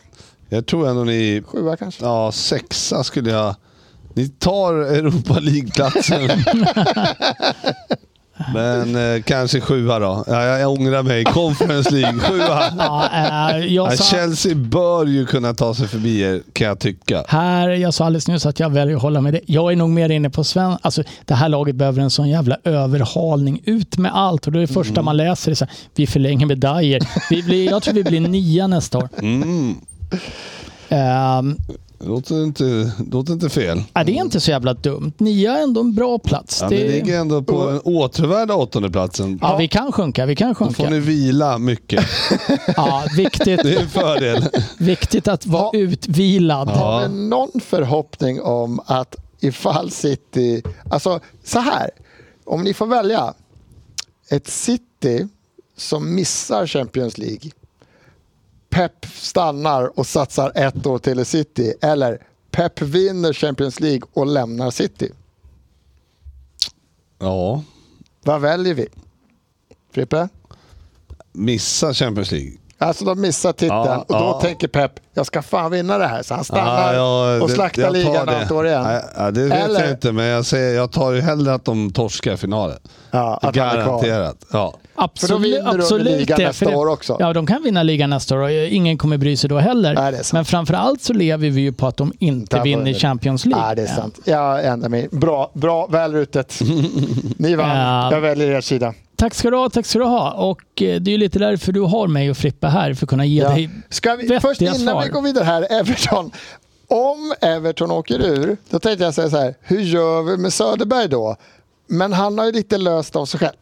[0.48, 1.42] jag tror ändå ni...
[1.46, 2.04] sjua kanske.
[2.04, 3.54] Ja, sexa skulle jag...
[4.14, 6.20] Ni tar Europa League-platsen.
[8.54, 10.24] Men eh, kanske sjua då.
[10.26, 11.24] Ja, jag, ångrar mig.
[11.24, 12.62] Conference League, sjua.
[12.78, 16.78] Ja, eh, jag Ja, sa, Chelsea bör ju kunna ta sig förbi er, kan jag
[16.78, 17.24] tycka.
[17.28, 19.40] här, jag sa alldeles nyss att jag väljer att hålla med det.
[19.46, 20.76] Jag är nog mer inne på sven...
[20.82, 23.60] Alltså, det här laget behöver en sån jävla överhalning.
[23.64, 24.46] Ut med allt.
[24.46, 25.04] Och då är det första Mm.
[25.04, 26.46] man läser är så här, vi förlänger.
[27.30, 29.08] Vi blir, jag tror vi blir nia nästa år.
[29.18, 29.74] Mm.
[30.88, 31.56] Ehm,
[32.06, 33.82] Låter inte, låter inte fel.
[33.94, 35.12] ja, det är inte så jävla dumt.
[35.18, 36.58] Nia är ändå en bra plats.
[36.62, 39.38] Ja, det, Ni ligger ändå på den återvärda åttondeplatsen.
[39.42, 40.26] ja, vi kan sjunka.
[40.26, 40.90] Vi kan Då får sjunka.
[40.90, 42.04] ni vila mycket.
[42.76, 44.44] Ja, viktigt, Det är en fördel.
[44.78, 45.78] viktigt att vara Ja.
[45.78, 46.68] utvilad.
[46.68, 50.62] Har vi någon förhoppning om att ifall City...
[50.90, 51.90] Alltså så här.
[52.44, 53.34] Om ni får välja.
[54.30, 55.26] Ett City
[55.76, 57.50] som missar Champions League.
[58.74, 61.74] Pep stannar och satsar ett år till i City.
[61.82, 65.12] Eller Pep vinner Champions League och lämnar City.
[67.18, 67.62] Ja,
[68.22, 68.86] Vad väljer vi?
[69.90, 70.28] Frippe?
[71.32, 72.56] missa Champions League.
[72.84, 74.38] Alltså de missar titeln Ja, och då ja.
[74.42, 76.22] tänker Pep, jag ska fan vinna det här.
[76.22, 78.38] Så han stannar Ja, ja, och slaktar ligan det.
[78.40, 78.84] allt år igen.
[79.32, 82.36] Det vet Eller- jag inte, men jag, säger, jag tar ju hellre att de torskar
[82.36, 82.78] finalen.
[83.10, 83.40] Ja.
[83.52, 84.36] Garanterat.
[84.52, 84.74] Ja.
[84.96, 87.16] Absolut, vinner de ligan det, nästa för det- år också.
[87.20, 89.94] Ja, de kan vinna ligan nästa år och ingen kommer bry sig då heller.
[89.94, 90.20] Nej.
[90.32, 92.94] Men framförallt så lever vi ju på att de inte vinner det.
[92.94, 93.68] Champions League.
[93.68, 94.18] Ja, det är sant.
[94.24, 95.08] Jag ändrar mig.
[95.10, 96.60] Bra, bra väl rutet.
[97.36, 97.76] Ni vann.
[97.78, 98.12] Ja.
[98.12, 98.94] Jag väljer er sida.
[99.16, 100.30] Tack ska du ha, tack ska du ha.
[100.32, 103.10] Och eh, det är ju lite därför du har mig och Frippa här, för att
[103.10, 103.48] kunna ge Ja.
[103.48, 105.02] dig Ska vi, vettiga först innan svar.
[105.02, 106.30] vi går vidare här, Everton.
[106.88, 111.08] Om Everton åker ur, då tänkte jag säga så här, hur gör vi med Söderberg
[111.08, 111.36] då?
[111.86, 113.56] Men han har ju lite löst av sig själv.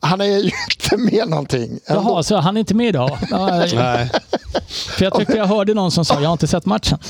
[0.00, 0.38] Han är ju
[0.70, 1.62] inte med någonting.
[1.86, 2.02] ändå.
[2.10, 3.18] Jaha, så han är inte med idag?
[3.32, 4.10] Eh, Nej.
[4.68, 6.98] för jag tyckte jag hörde någon som sa, jag har inte sett matchen.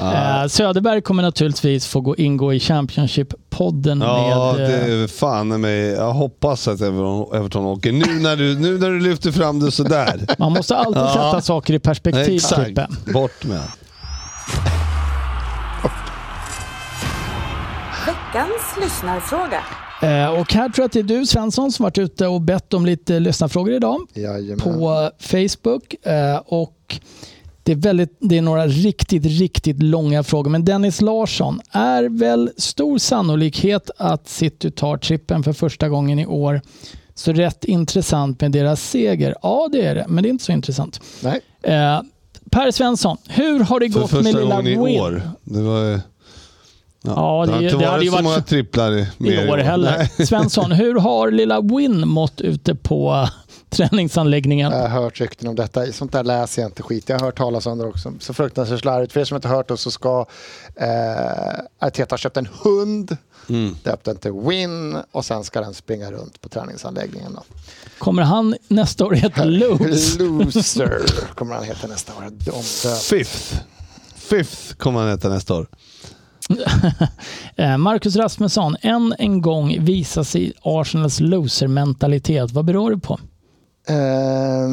[0.00, 4.70] Eh, Söderberg kommer naturligtvis få gå, ingå i Championship-podden Ja, med...
[4.70, 5.78] det eh, är fan mig.
[5.80, 7.92] Jag hoppas att Everton, Everton åker.
[7.92, 10.20] Nu när, du, nu när du lyfter fram det sådär.
[10.38, 11.12] Man måste alltid Ja.
[11.12, 12.78] sätta saker i perspektiv, Exakt.
[13.12, 13.62] Bort med.
[18.06, 19.62] Veckans lyssnarfråga.
[20.02, 22.74] Eh, och här tror jag att det är du Svensson som varit ute och bett
[22.74, 24.58] om lite lyssnarfrågor idag Jajamän.
[24.58, 25.94] på Facebook.
[26.06, 27.00] Eh, och
[27.68, 30.50] det är, väldigt, det är några riktigt, riktigt långa frågor.
[30.50, 36.26] Men Dennis Larsson, är väl stor sannolikhet att City tar trippen för första gången i
[36.26, 36.60] år.
[37.14, 39.34] Så rätt intressant med deras seger.
[39.42, 41.00] Ja, det är det, men det är inte så intressant.
[41.22, 41.40] Nej.
[41.62, 42.00] Eh,
[42.50, 45.00] Per Svensson, hur har det För gått med första lilla gången i Win?
[45.00, 45.22] år.
[45.44, 46.00] Det var ju-
[47.02, 49.58] Ja, det har det, inte det hade varit ju så varit många tripplar i, år
[49.58, 50.08] heller.
[50.16, 50.26] Nej.
[50.26, 53.28] Svensson, hur har lilla Win mått ute på
[53.70, 54.72] träningsanläggningen?
[54.72, 55.92] Jag har hört rykten om detta.
[55.92, 57.08] Sånt där läser jag inte skit.
[57.08, 58.12] Jag har hört talas om det också.
[58.20, 59.12] Så fruktansvärt slarvigt.
[59.12, 60.26] För er som inte har hört det så ska
[60.76, 63.16] eh, Arteta ha köpt en hund.
[63.48, 63.76] Mm.
[63.82, 67.32] Döpt den till Win och sen ska den springa runt på träningsanläggningen.
[67.34, 67.42] Då.
[67.98, 70.22] Kommer han nästa år heta Lose?
[70.22, 71.02] Loser
[71.34, 72.24] kommer han heta nästa år.
[72.24, 73.02] Omdöpt.
[73.02, 73.56] Fifth.
[74.16, 75.66] Fifth kommer han heta nästa år.
[77.56, 82.50] Eh, Marcus Rasmusson, än en gång visar sig Arsenals loser-mentalitet.
[82.52, 83.18] Vad beror det på?
[83.88, 84.68] Eh,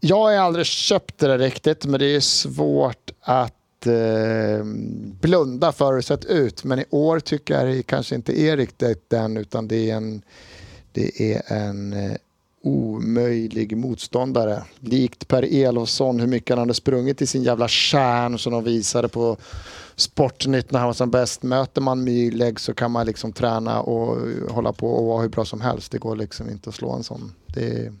[0.00, 4.64] jag har aldrig köpt det där riktigt, men det är svårt att eh,
[5.20, 6.64] blunda för hur det sett ut.
[6.64, 10.22] Men i år tycker jag det kanske inte är riktigt den, utan det är en,
[10.92, 12.16] det är en eh,
[12.62, 14.62] omöjlig motståndare.
[14.80, 19.08] Likt Per Elofsson, hur mycket han hade sprungit i sin jävla kärn som de visade
[19.08, 19.36] på
[19.96, 21.42] Sportnytt när han var som bäst.
[21.42, 24.18] Möter man Mühlegg så kan man liksom träna och
[24.50, 25.92] hålla på och vara hur bra som helst.
[25.92, 27.32] Det går liksom inte att slå en sån.
[27.46, 27.92] Det är,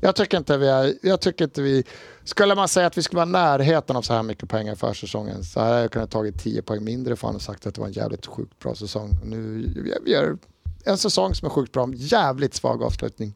[0.00, 1.84] jag tycker inte vi är, jag tycker inte vi,
[2.24, 4.76] skulle man säga att vi skulle vara i närheten av så här mycket pengar i
[4.76, 7.80] försäsongen så hade jag kunnat tagit 10 poäng mindre för han och sagt att det
[7.80, 9.10] var en jävligt sjukt bra säsong.
[9.24, 9.68] Nu,
[10.04, 10.38] vi gör
[10.84, 13.34] en säsong som är sjukt bra, jävligt svag avslutning.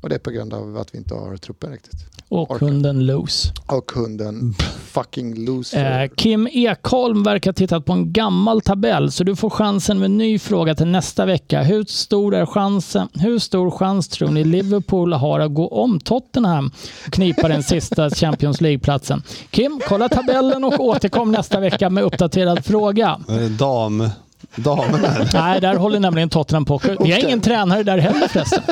[0.00, 2.06] Och det är på grund av att vi inte har truppen riktigt.
[2.28, 2.66] Och Orkar.
[2.66, 3.52] hunden Lose.
[3.66, 6.02] Och kunden fucking loser.
[6.02, 10.06] Eh, Kim Ekholm verkar ha tittat på en gammal tabell, så du får chansen med
[10.06, 11.62] en ny fråga till nästa vecka.
[11.62, 16.70] Hur stor, är chansen, hur stor chans tror ni Liverpool har att gå om Tottenham
[17.06, 19.22] och knipa den sista Champions League-platsen?
[19.50, 23.20] Kim, kolla tabellen och återkom nästa vecka med uppdaterad fråga.
[23.58, 24.08] Dam,
[24.56, 25.30] damerna här.
[25.34, 26.80] Nej, där håller nämligen Tottenham på.
[27.00, 28.62] Vi har ingen tränare där heller förresten.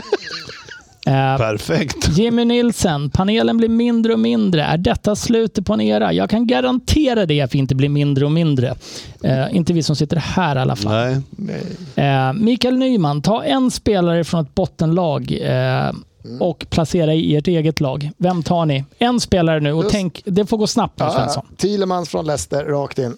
[1.07, 2.09] Eh, Perfekt.
[2.19, 4.65] Jimmy Nilsen, panelen blir mindre och mindre.
[4.65, 6.13] Är detta slutet på en era?
[6.13, 8.75] Jag kan garantera det att vi inte blir mindre och mindre.
[9.23, 11.23] Eh, inte vi som sitter här i alla fall.
[11.31, 11.63] Nej.
[11.95, 15.93] Eh, Mikael Nyman, ta en spelare från ett bottenlag eh,
[16.41, 18.11] och placera i ert eget lag.
[18.17, 18.85] Vem tar ni?
[18.99, 21.47] En spelare nu och Just- tänk, det får gå snabbt nu Svensson.
[21.57, 23.17] Thielemans från Leicester, rakt in.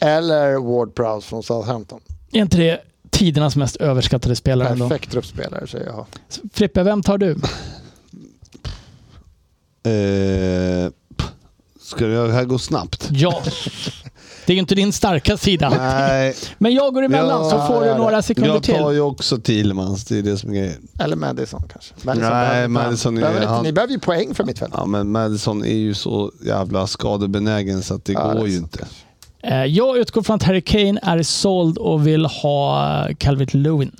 [0.00, 2.00] Eller Ward Prowse från Southampton.
[2.32, 2.80] Är inte det
[3.10, 4.88] tidernas mest överskattade spelare ändå?
[4.88, 6.06] Perfekt truppspelare säger jag.
[6.52, 7.30] Frippe, vem tar du?
[9.82, 10.90] Eh,
[11.80, 13.08] ska det här gå snabbt?
[13.10, 13.42] Ja.
[14.46, 15.70] Det är ju inte din starka sida.
[15.78, 18.94] Nej, Men jag går emellan så får du några sekunder jag tar till.
[18.94, 20.04] ju också Thielemans.
[20.04, 20.88] Det är det som är grejen.
[21.00, 21.94] Eller Madison kanske.
[22.02, 24.78] Madison Nej, behöver- Madison är- behöver han- Ni behöver ju poäng för mittfältet.
[24.78, 28.50] Ja, men Madison är ju så jävla skadebenägen så att det Ja, det går är
[28.50, 28.80] ju inte.
[28.80, 28.86] Eh,
[29.68, 33.96] Jag utgår från att Harry Kane är såld och vill ha Calvert Lewin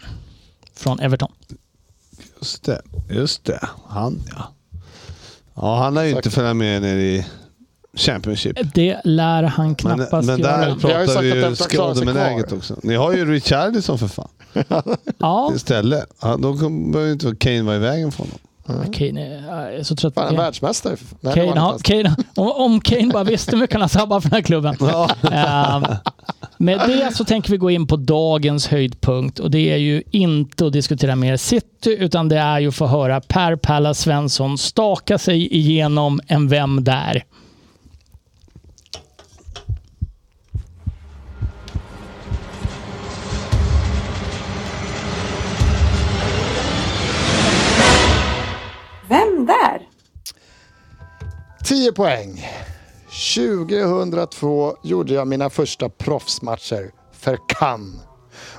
[0.77, 1.33] från Everton.
[2.41, 3.69] Just det, just det.
[3.89, 4.55] Han ja.
[5.55, 7.27] Ja, han har ju inte följt med ner i
[7.95, 8.57] Championship.
[8.75, 10.57] Det lär han Men, knappast men göra.
[10.59, 12.77] där Vi har ju pratar sagt vi att ju skadebenäget också.
[12.83, 14.29] Ni har ju Richarlison för fan
[15.19, 16.07] Ja, istället.
[16.23, 18.39] Ja, då behöver ju inte Kane vara i vägen för honom.
[18.93, 20.43] Kane är, jag är så trött på Fan, Kane.
[20.43, 20.97] världsmästare.
[21.21, 24.37] Nej, Kane, inte Kane, om, Kane bara visste hur mycket han har sabbat för den
[24.37, 24.77] här klubben.
[25.33, 25.85] Ehm,
[26.57, 30.67] med det så tänker vi gå in på dagens höjdpunkt och det är ju inte
[30.67, 35.19] att diskutera mer City utan det är ju att få höra Per Palla Svensson staka
[35.19, 37.25] sig igenom en Vem där?
[49.11, 49.89] Vem där?
[51.65, 52.47] 10 poäng.
[53.37, 58.01] 2002 gjorde jag mina första proffsmatcher för Cannes.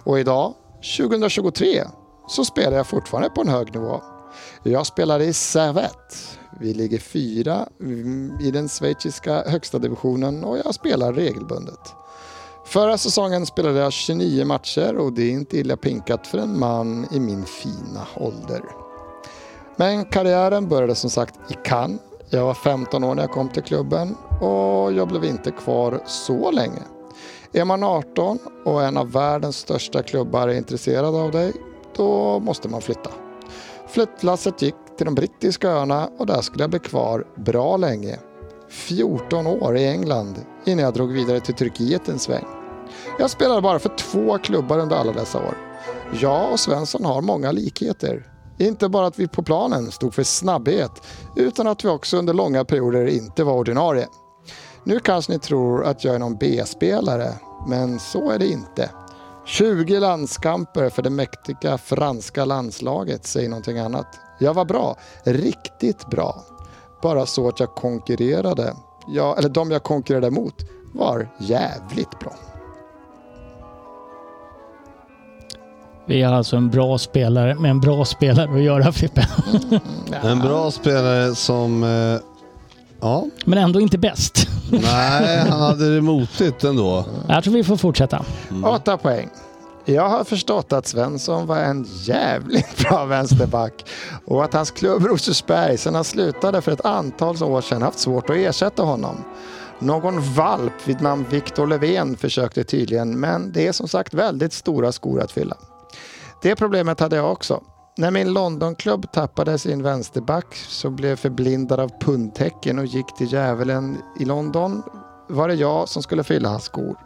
[0.04, 0.54] Och idag,
[0.97, 1.84] 2023,
[2.28, 4.02] så spelar jag fortfarande på en hög nivå.
[4.64, 6.16] Jag spelar i Servette.
[6.60, 7.68] Vi ligger fyra
[8.41, 11.93] i den schweiziska högsta divisionen och jag spelar regelbundet.
[12.66, 17.08] Förra säsongen spelade jag 29 matcher och det är inte illa pinkat för en man
[17.12, 18.81] i min fina ålder.
[19.82, 22.00] Men karriären började som sagt i Cannes.
[22.30, 26.52] Jag var 15 år när jag kom till klubben och jag blev inte kvar så
[26.52, 26.82] länge.
[27.54, 31.54] Är man 18 och en av världens största klubbar är intresserad av dig,
[31.96, 33.10] då måste man flytta.
[33.88, 38.20] Flyttlasset gick till de brittiska öarna och där skulle jag bli kvar bra länge.
[38.70, 42.46] 14 år i England innan jag drog vidare till Turkiet en sväng.
[43.20, 45.58] Jag spelade bara för två klubbar under alla dessa år.
[46.22, 48.31] Jag och Svensson har många likheter.
[48.62, 50.91] Inte bara att vi på planen stod för snabbhet,
[51.36, 54.07] utan att vi också under långa perioder inte var ordinarie.
[54.84, 57.34] Nu kanske ni tror att jag är någon B-spelare,
[57.68, 58.89] men så är det inte.
[59.45, 64.07] 20 landskamper för det mäktiga franska landslaget säger någonting annat.
[64.39, 66.43] Jag var bra, riktigt bra.
[67.01, 68.76] Bara så att jag konkurrerade,
[69.07, 70.55] jag, eller de jag konkurrerade mot
[70.93, 72.51] var jävligt bra.
[76.12, 79.28] Vi har alltså en bra spelare med en bra spelare att göra Frippe.
[80.24, 81.84] En bra spelare som...
[81.84, 82.20] Eh,
[83.01, 84.47] ja, Men ändå inte bäst.
[84.70, 87.05] nej, han hade det motigt ändå.
[87.28, 88.26] Jag tror vi får fortsätta.
[88.66, 89.30] Åtta poäng.
[89.86, 93.86] Jag har förstått att Svensson var en jävligt bra vänsterback
[94.26, 98.30] och att hans klubb Rosersberg sedan han slutade för ett antal år sedan haft svårt
[98.30, 99.16] att ersätta honom.
[99.80, 104.91] Någon valp vid namn Victor Levén försökte tydligen, men det är som sagt väldigt stora
[104.91, 105.57] skor att fylla.
[106.42, 107.64] Det problemet hade jag också.
[107.98, 113.98] När min Londonklubb tappade sin vänsterback så blev förblindad av pundtecken och gick till djävulen
[114.20, 114.84] i London
[115.30, 116.98] var det jag som skulle fylla hans skor.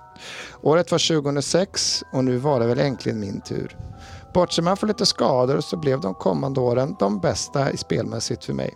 [0.62, 3.78] Året var 2006 och nu var det väl äntligen min tur.
[4.34, 8.54] Bortser man från lite skador så blev de kommande åren de bästa i spelmässigt för
[8.54, 8.74] mig.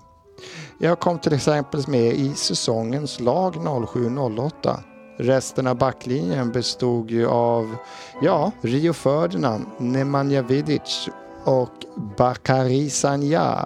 [0.79, 4.79] Jag kom till exempel med i säsongens lag 07-08.
[5.21, 7.75] Resten av backlinjen bestod ju av,
[8.21, 11.09] ja, Rio Ferdinand, Nemanja Vidic
[11.43, 11.73] och
[12.17, 13.65] Bakari Sanja.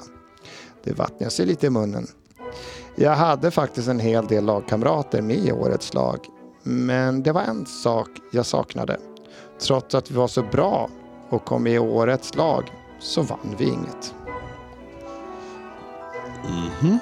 [0.83, 2.07] Det vattnas ju lite i munnen.
[2.95, 6.19] Jag hade faktiskt en hel del lagkamrater med i årets lag.
[6.63, 8.99] Men det var en sak jag saknade.
[9.61, 10.89] Trots att vi var så bra
[11.29, 14.13] och kom med i årets lag så vann vi inget.
[16.81, 16.99] Mhm.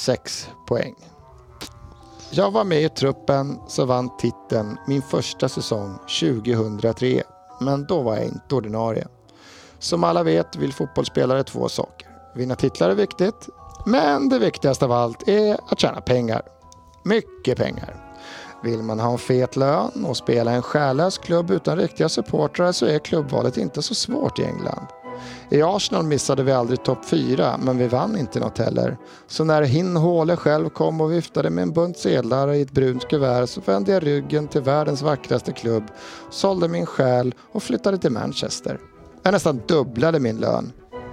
[0.00, 0.94] Sex poäng.
[2.30, 7.22] Jag var med i truppen som vann titeln min första säsong 2003.
[7.60, 9.06] Men då var jag inte ordinarie.
[9.78, 12.08] Som alla vet vill fotbollsspelare två saker.
[12.34, 13.48] Vinna titlar är viktigt,
[13.86, 16.42] men det viktigaste av allt är att tjäna pengar.
[17.04, 17.96] Mycket pengar.
[18.62, 22.72] Vill man ha en fet lön och spela i en själlös klubb utan riktiga supportrar
[22.72, 24.86] så är klubbvalet inte så svårt i England.
[25.50, 28.96] I Arsenal missade vi aldrig topp 4, men vi vann inte något heller.
[29.26, 33.08] Så när Hin Håle själv kom och viftade med en bunt sedlar i ett brunt
[33.08, 35.84] kuvert så vände jag ryggen till världens vackraste klubb,
[36.30, 38.78] sålde min själ och flyttade till Manchester.
[39.22, 40.72] Jag nästan dubblade min lön.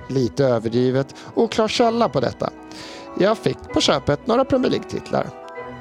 [0.09, 2.49] Lite överdrivet, oklar källa på detta.
[3.19, 5.27] Jag fick på köpet några Premier League-titlar.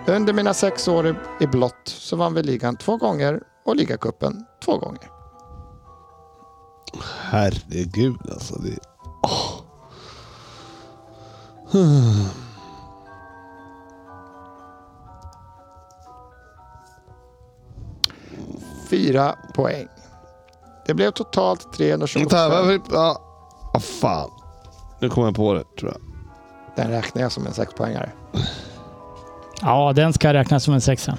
[0.07, 4.79] Under mina sex år i blått så vann vi ligan två gånger och ligacupen två
[4.79, 5.16] gånger.
[7.23, 8.59] Herregud alltså.
[8.59, 8.79] Det...
[9.23, 9.63] Åh.
[18.91, 19.89] Fyra poäng.
[20.87, 22.23] Det blev totalt 325.
[22.23, 22.81] Vänta, varför...
[22.91, 23.21] Ja,
[23.75, 24.31] ah, fan.
[25.01, 26.01] Nu kommer jag på det tror jag.
[26.77, 28.13] Den räknar jag som en sexpoängare.
[29.61, 31.19] Ja, den ska räknas som en sexa.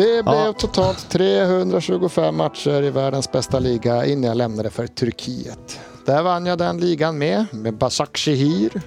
[0.00, 0.52] Det blev Ja.
[0.52, 5.80] totalt 325 matcher i världens bästa liga innan jag lämnade för Turkiet.
[6.06, 8.82] Där vann jag den ligan med, med Başakşehir.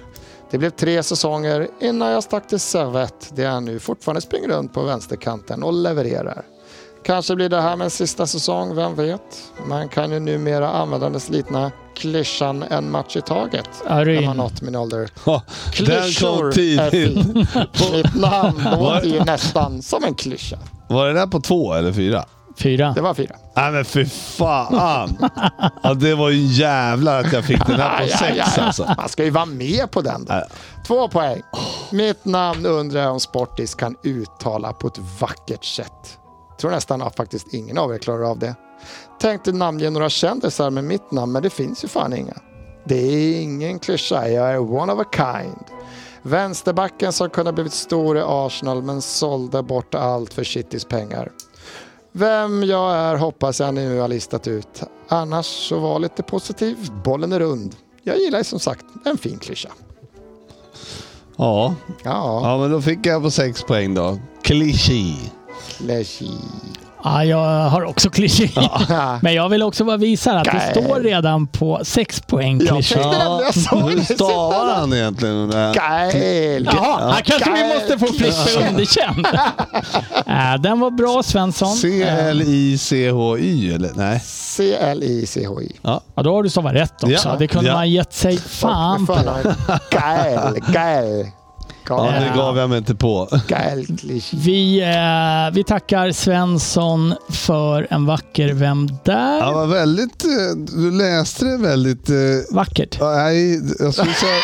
[0.50, 4.72] Det blev tre säsonger innan jag stack till Servette där jag nu fortfarande springer runt
[4.72, 6.44] på vänsterkanten och levererar.
[7.04, 9.52] Kanske blir det här min sista säsong, vem vet?
[9.68, 14.12] Man kan ju numera använda den slitna klyschan en match i taget du är när
[14.12, 14.24] in.
[14.26, 15.08] man nått min ålder.
[15.26, 15.42] Ja,
[15.72, 16.90] Klyschor är tidigt.
[16.90, 17.34] fint.
[17.92, 20.56] Mitt namn Var- låter ju nästan som en klyscha.
[20.88, 22.24] Var det där på två eller fyra?
[22.58, 22.92] Fyra.
[22.94, 23.36] Det var fyra.
[23.56, 25.16] Nej men för fan.
[25.82, 28.40] Ja, det var ju jävlar att jag fick den här på sex aj.
[28.64, 28.94] alltså.
[28.96, 30.24] Man ska ju vara med på den.
[30.24, 30.42] Då.
[30.86, 31.42] Två poäng.
[31.90, 36.18] Mitt namn undrar jag om Sportis kan uttala på ett vackert sätt.
[36.60, 38.54] Tror nästan att faktiskt ingen av er klarar av det.
[39.20, 42.34] Tänkte namnge några kändisar med mitt namn, men det finns ju fan inga.
[42.84, 45.64] Det är ingen klyscha, jag är one of a kind.
[46.22, 51.32] Vänsterbacken som kunde blivit stor i Arsenal men sålde bort allt för Citys pengar.
[52.12, 54.82] Vem jag är hoppas jag nu har listat ut.
[55.08, 56.76] Annars så var lite positiv.
[57.04, 57.76] Bollen är rund.
[58.02, 59.68] Jag gillar som sagt en fin klyscha.
[61.36, 61.74] Ja.
[62.02, 64.18] Ja, ja, men då fick jag på sex poäng då.
[64.42, 65.14] Kliché.
[65.80, 66.30] Leschi.
[67.04, 68.50] Ja, jag har också kliché.
[69.20, 73.76] Men jag vill också bara visa att det står redan på sex poäng jag sa
[73.76, 75.50] Hur stavar han egentligen?
[75.50, 76.70] Geil!
[76.72, 77.74] Jaha, här kanske vi Geil.
[77.74, 79.26] måste få Frippe underkänd.
[80.26, 81.68] Äh, den var bra Svensson.
[81.76, 83.90] C-L-I-C-H-Y eller?
[83.94, 84.20] Nej.
[84.24, 85.72] C-L-I-C-H-I.
[85.82, 86.00] Ja.
[86.14, 87.28] Ja, då har du stavat rätt också.
[87.28, 87.74] Ja, det kunde ja.
[87.74, 89.18] man gett sig fan på.
[89.92, 91.26] Geil, geil.
[91.88, 93.28] Ja, det gav jag mig inte på.
[94.32, 99.38] Vi, eh, vi tackar Svensson för en vacker Vem där?
[99.38, 100.30] Ja, var väldigt, eh,
[100.76, 102.08] du läste det väldigt...
[102.10, 102.14] eh,
[102.50, 102.98] Vackert.
[103.00, 104.36] Nej, jag skulle säga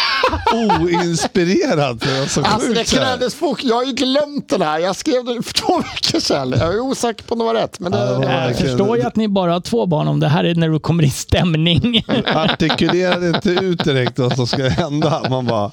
[0.80, 1.98] oinspirerad.
[1.98, 3.60] Det var så Alltså det krävdes fort.
[3.64, 4.78] Jag har ju glömt den här.
[4.78, 6.54] Jag skrev den för två veckor sedan.
[6.58, 7.80] Jag är osäker på om det var rätt.
[7.80, 10.28] Men det, Ja, det Jag förstår ju att ni bara har två barn om det
[10.28, 12.04] här är när du kommer i stämning.
[12.34, 15.22] artikulerade inte ut direkt vad som ska hända.
[15.30, 15.70] Man bara...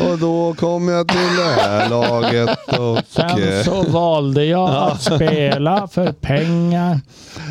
[0.00, 2.98] Och då kom jag till det här laget och...
[3.08, 7.00] Sen så valde jag att spela för pengar.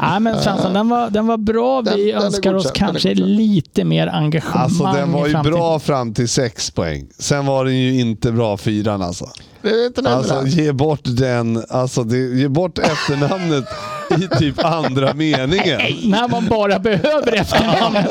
[0.01, 1.81] Nej men Svensson, den var, den var bra.
[1.81, 5.79] Vi den önskar oss den är kanske lite mer engagemang Alltså den var ju bra
[5.79, 7.07] fram till sex poäng.
[7.19, 9.29] Sen var den ju inte bra fyran alltså.
[9.61, 13.65] det är inte Alltså ge bort den, alltså det, ge bort efternamnet
[14.11, 15.81] i typ andra meningen.
[16.03, 18.07] När man bara behöver efternamnet.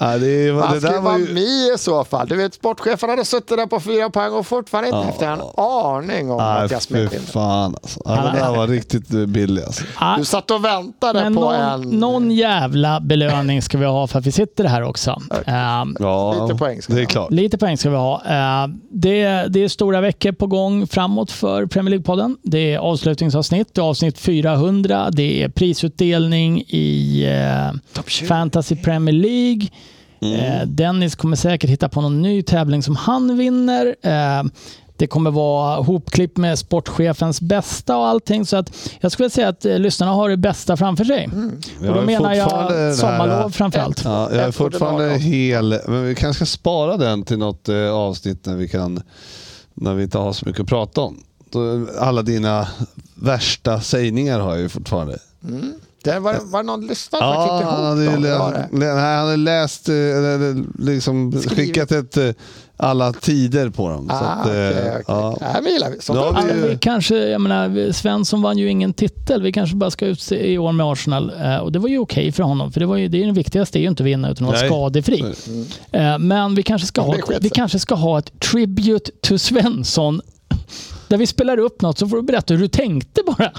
[0.00, 1.34] Ja, det, det, Man det ska där ju var vara ju...
[1.34, 1.42] med
[1.74, 2.28] i så fall.
[2.28, 6.30] Du vet, sportchefen hade suttit där på fyra poäng och fortfarande inte haft en aning
[6.30, 8.00] om Nej, att jag smet fan alltså.
[8.04, 9.84] Ja, det där var riktigt billigt alltså.
[10.00, 11.80] Ja, Du satt och väntade men på någon, en...
[11.82, 15.22] någon jävla belöning ska vi ha för att vi sitter här också.
[15.46, 17.10] Ehm, Ja, Lite poäng ska det är vi ha.
[17.10, 17.30] klart.
[17.30, 18.22] Lite poäng ska vi ha.
[18.26, 22.36] Eh, Det, det är stora veckor på gång framåt för Premier League-podden.
[22.42, 29.68] Det är avslutningsavsnitt, det är avsnitt 400, det är prisutdelning i eh, Fantasy Premier League.
[30.22, 33.96] Eh, Dennis kommer säkert hitta på någon ny tävling som han vinner.
[34.02, 34.42] Eh,
[34.96, 38.46] det kommer vara hopklipp med sportchefens bästa och allting.
[38.46, 41.28] Så att jag skulle säga att eh, lyssnarna har det bästa framför sig.
[41.80, 44.04] Vi Och då menar jag sommarlov framförallt.
[44.04, 48.46] Ja, jag är fortfarande hel, men vi kanske ska spara den till något eh, avsnitt
[48.46, 49.02] när vi, kan,
[49.74, 51.22] när vi inte har så mycket att prata om.
[52.00, 52.68] Alla dina
[53.14, 55.18] värsta sägningar har jag ju fortfarande.
[56.04, 58.22] Det var, var det någon lyssnare som Ja, klippte han ihop hade, ju dem?
[58.22, 61.56] Det lä- lä- nej, han hade läst, eh, eller liksom Skrivit.
[61.56, 62.30] skickat ett, eh,
[62.76, 64.08] alla tider på dem.
[64.08, 65.02] så Ah, att, eh, okej, okej.
[65.06, 65.36] ja.
[65.40, 65.96] Nej, men gillar vi.
[65.96, 69.42] Vi Ja, ju- vi kanske, jag menar, Svensson vann ju ingen titel.
[69.42, 71.32] Vi kanske bara ska utse i år med Arsenal.
[71.62, 72.72] Och det var ju okej för honom.
[72.72, 74.50] För det, var ju, det är det viktigaste, är ju inte att vinna utan att
[74.52, 74.68] vara Nej.
[74.68, 75.24] skadefri.
[75.92, 80.20] Eh, men vi kanske, ska ha, vi kanske ska ha ett tribute to Svensson.
[81.12, 83.50] Där vi spelar upp något så får du berätta hur du tänkte bara.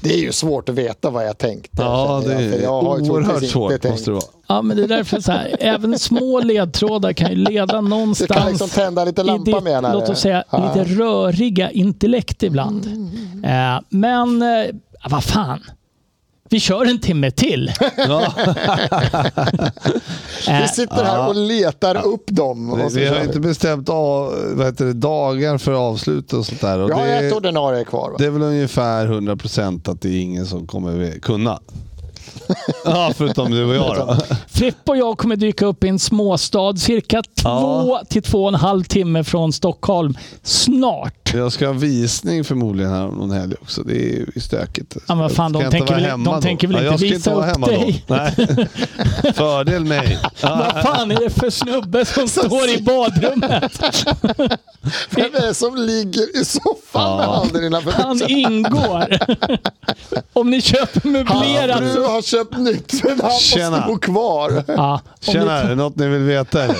[0.00, 1.82] Det är ju svårt att veta vad jag tänkte.
[1.82, 4.24] Ja, det är jag har oerhört svårt inte måste det vara.
[4.46, 8.40] Ja, men det är därför så här, även små ledtrådar kan ju leda Du någonstans
[8.40, 10.12] kan liksom tända lite lampa ditt, menar låt du?
[10.12, 10.74] oss säga, Ja.
[10.74, 12.86] lite röriga intellekt ibland.
[12.86, 13.44] Mm.
[13.76, 14.66] Eh, men, eh,
[15.10, 15.60] vad fan.
[16.48, 17.72] Vi kör en timme till.
[17.96, 18.32] Ja,
[20.46, 22.88] Vi Eh, sitter här och letar upp dem.
[22.94, 26.78] Vi har inte bestämt av, vad heter det, dagar för avslut och sånt där.
[26.78, 28.10] Och Vi har det, ett ordinarie kvar.
[28.10, 28.16] Va?
[28.18, 31.60] det är väl ungefär 100% att det är ingen som kommer kunna.
[32.84, 34.16] Ja, förutom du och jag då.
[34.48, 38.54] Frippe och jag kommer dyka upp i en småstad cirka två till två och en
[38.54, 41.34] halv timme från Stockholm snart.
[41.34, 43.82] Jag ska ha visning förmodligen här om någon helg också.
[43.82, 44.96] Det är ju stökigt.
[44.96, 46.42] Ja, men vad fan, de inte tänker vara väl- hemma de då?
[46.42, 48.04] tänker väl Ja, inte jag ska visa vara upp hemma dig?
[48.06, 48.14] Då.
[48.14, 49.32] Nej.
[49.34, 50.18] Fördel mig.
[50.42, 53.80] Vad fan är det för snubbe som står i badrummet?
[55.10, 59.18] Vem är det som ligger i soffan med handen innanför Han ingår.
[60.32, 62.06] Om ni köper Hans möblerat fru så...
[62.08, 63.70] har köpt nytt men han Tjena.
[63.76, 64.64] måste bo kvar.
[64.66, 66.76] Ja, om, Tjena, är ni, det något ni vill veta eller?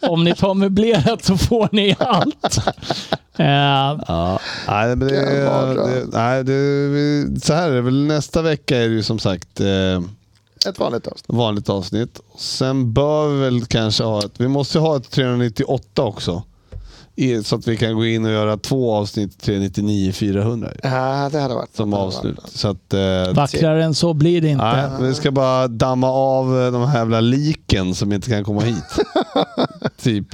[0.10, 2.58] om ni tar möblerat så får ni allt.
[3.36, 4.40] Eh, Ja.
[4.68, 8.06] Nej, men det, det, nej, det, så här är det väl.
[8.06, 9.66] Nästa vecka är det ju som sagt eh,
[10.68, 11.24] Ett vanligt avsnitt.
[11.28, 12.20] vanligt avsnitt.
[12.38, 16.42] Sen bör vi väl kanske ha ett, vi måste ha ett 398 också.
[17.44, 21.40] Så att vi kan gå in och göra två avsnitt 399 400 ju, Ja, det
[21.40, 22.36] hade varit som avslut.
[22.36, 22.50] varit.
[22.50, 24.64] Så att, eh, vackrare än så blir det inte.
[24.64, 28.60] Nej, vi ska bara damma av eh, de här jävla liken som inte kan komma
[28.60, 28.84] hit.
[30.02, 30.26] typ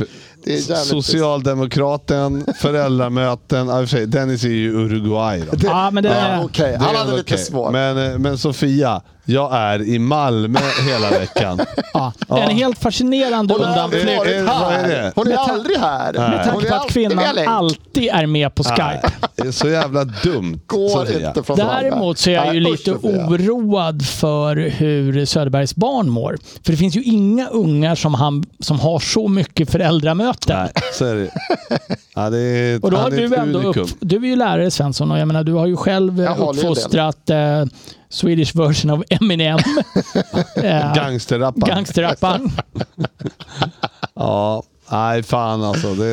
[0.46, 3.68] Det är jävligt Socialdemokraten, föräldramöten.
[3.68, 5.42] Ja, i och för sig, Dennis är ju Uruguay.
[5.52, 5.58] Då.
[5.68, 7.38] Ja, men det, Ja, Okej, Det han är hade lite okej.
[7.38, 7.72] svårt.
[7.72, 11.60] Men, eh, men Sofia, jag är i Malmö hela veckan.
[11.92, 14.34] ja, en helt fascinerande Hon har aldrig undanflykt.
[14.36, 15.12] Är- är- varit är här.
[15.14, 16.12] Hon är aldrig här.
[16.12, 19.10] Med tanke är på att kvinnan alltid är med på Skype.
[19.36, 20.60] det är så jävla dumt.
[20.66, 21.28] Går Sofia.
[21.28, 21.56] inte från.
[21.56, 26.36] Däremot så är jag ju lite oroad för hur Söderbergs barn mår.
[26.64, 30.35] För det finns ju inga ungar som, han, som har så mycket föräldramöten.
[30.48, 31.30] Nej, så är det.
[32.14, 35.18] Ja, det är, Och då har du ändå upp, Du är ju lärare Svensson och
[35.18, 37.64] jag menar du har ju själv Jag uppfostrat eh,
[38.08, 39.58] Swedish version av Eminem.
[40.56, 41.74] eh, Gangsterrapparen.
[41.74, 42.50] Gangsterrapparen.
[44.14, 45.94] Ja, nej fan alltså.
[45.94, 46.04] Det,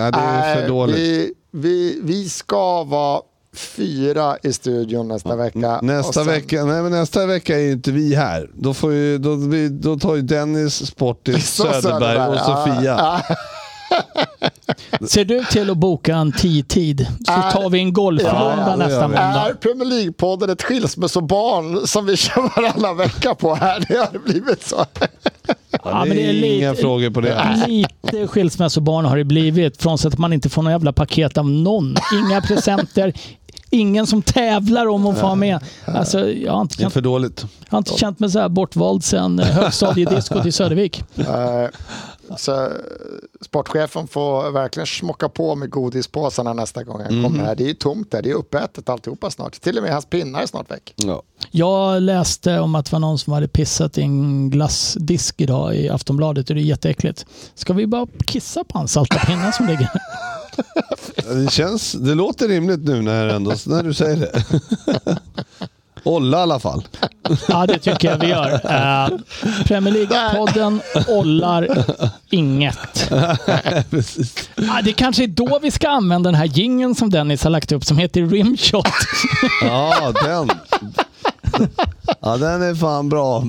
[0.00, 0.96] nej, det är för dåligt.
[0.96, 3.20] Vi, vi, vi ska vara
[3.56, 5.78] fyra i studion nästa vecka.
[5.82, 8.50] Nästa, sen- vecka, nej, men nästa vecka är ju inte vi här.
[8.54, 12.82] Då, får ju, då, vi- då tar ju Dennis, Sportis, Så Söderberg och ja, Sofia.
[12.84, 13.36] ja.
[15.08, 19.02] Ser du till att boka en tid så Äh, tar vi en golfrunda ja, nästa
[19.02, 19.48] måndag.
[19.48, 23.84] Är Premier League-podden ett skilsmässobarn som vi kör varannan vecka på här?
[23.88, 24.84] Det har blivit så.
[25.70, 27.64] Ja, det, men det är är inga lite- frågor på det.
[27.66, 31.96] Lite skilsmässobarn har det blivit, frånsett att man inte får några jävla paket av någon.
[32.24, 33.12] Inga presenter,
[33.70, 35.58] ingen som tävlar om att få vara med.
[35.84, 37.44] Alltså, jag, har inte Det är känt, för dåligt.
[37.64, 41.02] jag har inte känt mig så här bortvald sedan eh, högstadiedisco till Södervik.
[42.36, 42.70] Så eh,
[43.40, 47.54] sportchefen får verkligen smocka på med godispåsarna nästa gång han kommer här.
[47.54, 49.60] Det är ju tomt där, det är uppätet alltihopa snart.
[49.60, 50.94] Till och med hans pinnar är snart väck.
[50.96, 51.22] Ja.
[51.50, 55.88] Jag läste om att det var någon som hade pissat i en glassdisk idag i
[55.88, 57.26] Aftonbladet och det är jätteäckligt.
[57.54, 59.90] Ska vi bara kissa på hans salta pinnar som ligger?
[61.16, 64.44] Det, känns, det låter rimligt nu när, ändå, när du säger det.
[66.02, 66.84] Olla i alla fall.
[67.48, 68.52] Ja, det tycker jag vi gör.
[68.52, 69.18] Uh,
[69.66, 71.68] Premier League-podden ollar
[72.30, 73.10] inget.
[74.56, 77.72] Ja, det kanske är då vi ska använda den här gingen som Dennis har lagt
[77.72, 78.86] upp som heter Rimshot.
[79.62, 80.48] Ja, den.
[82.20, 83.44] Ja, den är fan bra.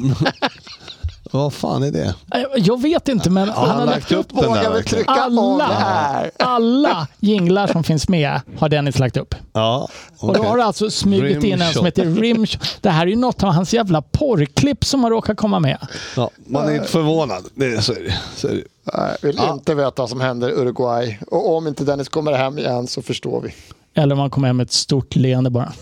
[1.32, 2.16] Vad fan är det?
[2.56, 7.68] Jag vet inte, men Har han han har lagt upp den där alla, alla jinglar
[7.68, 9.36] som finns med har Dennis lagt upp.
[9.54, 9.88] Ja,
[10.20, 12.78] Och då har det alltså smugit in en som heter Rimshot.
[12.82, 15.78] Det här är ju något av hans jävla porrklipp som har råkat komma med.
[16.16, 17.46] ja, Man är inte förvånad.
[17.56, 18.18] Det, så är det.
[18.36, 18.64] Så är det.
[18.94, 21.18] Jag vill inte veta vad som händer i Uruguay.
[21.28, 23.54] Och om inte Dennis kommer hem igen så förstår vi.
[23.94, 25.74] Eller om han kommer hem med ett stort leende bara.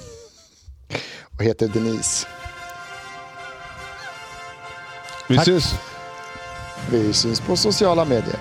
[1.38, 2.28] Och heter Denise.
[5.28, 5.46] Vi Tack.
[5.46, 5.76] syns.
[6.92, 8.40] Vi syns på sociala medier.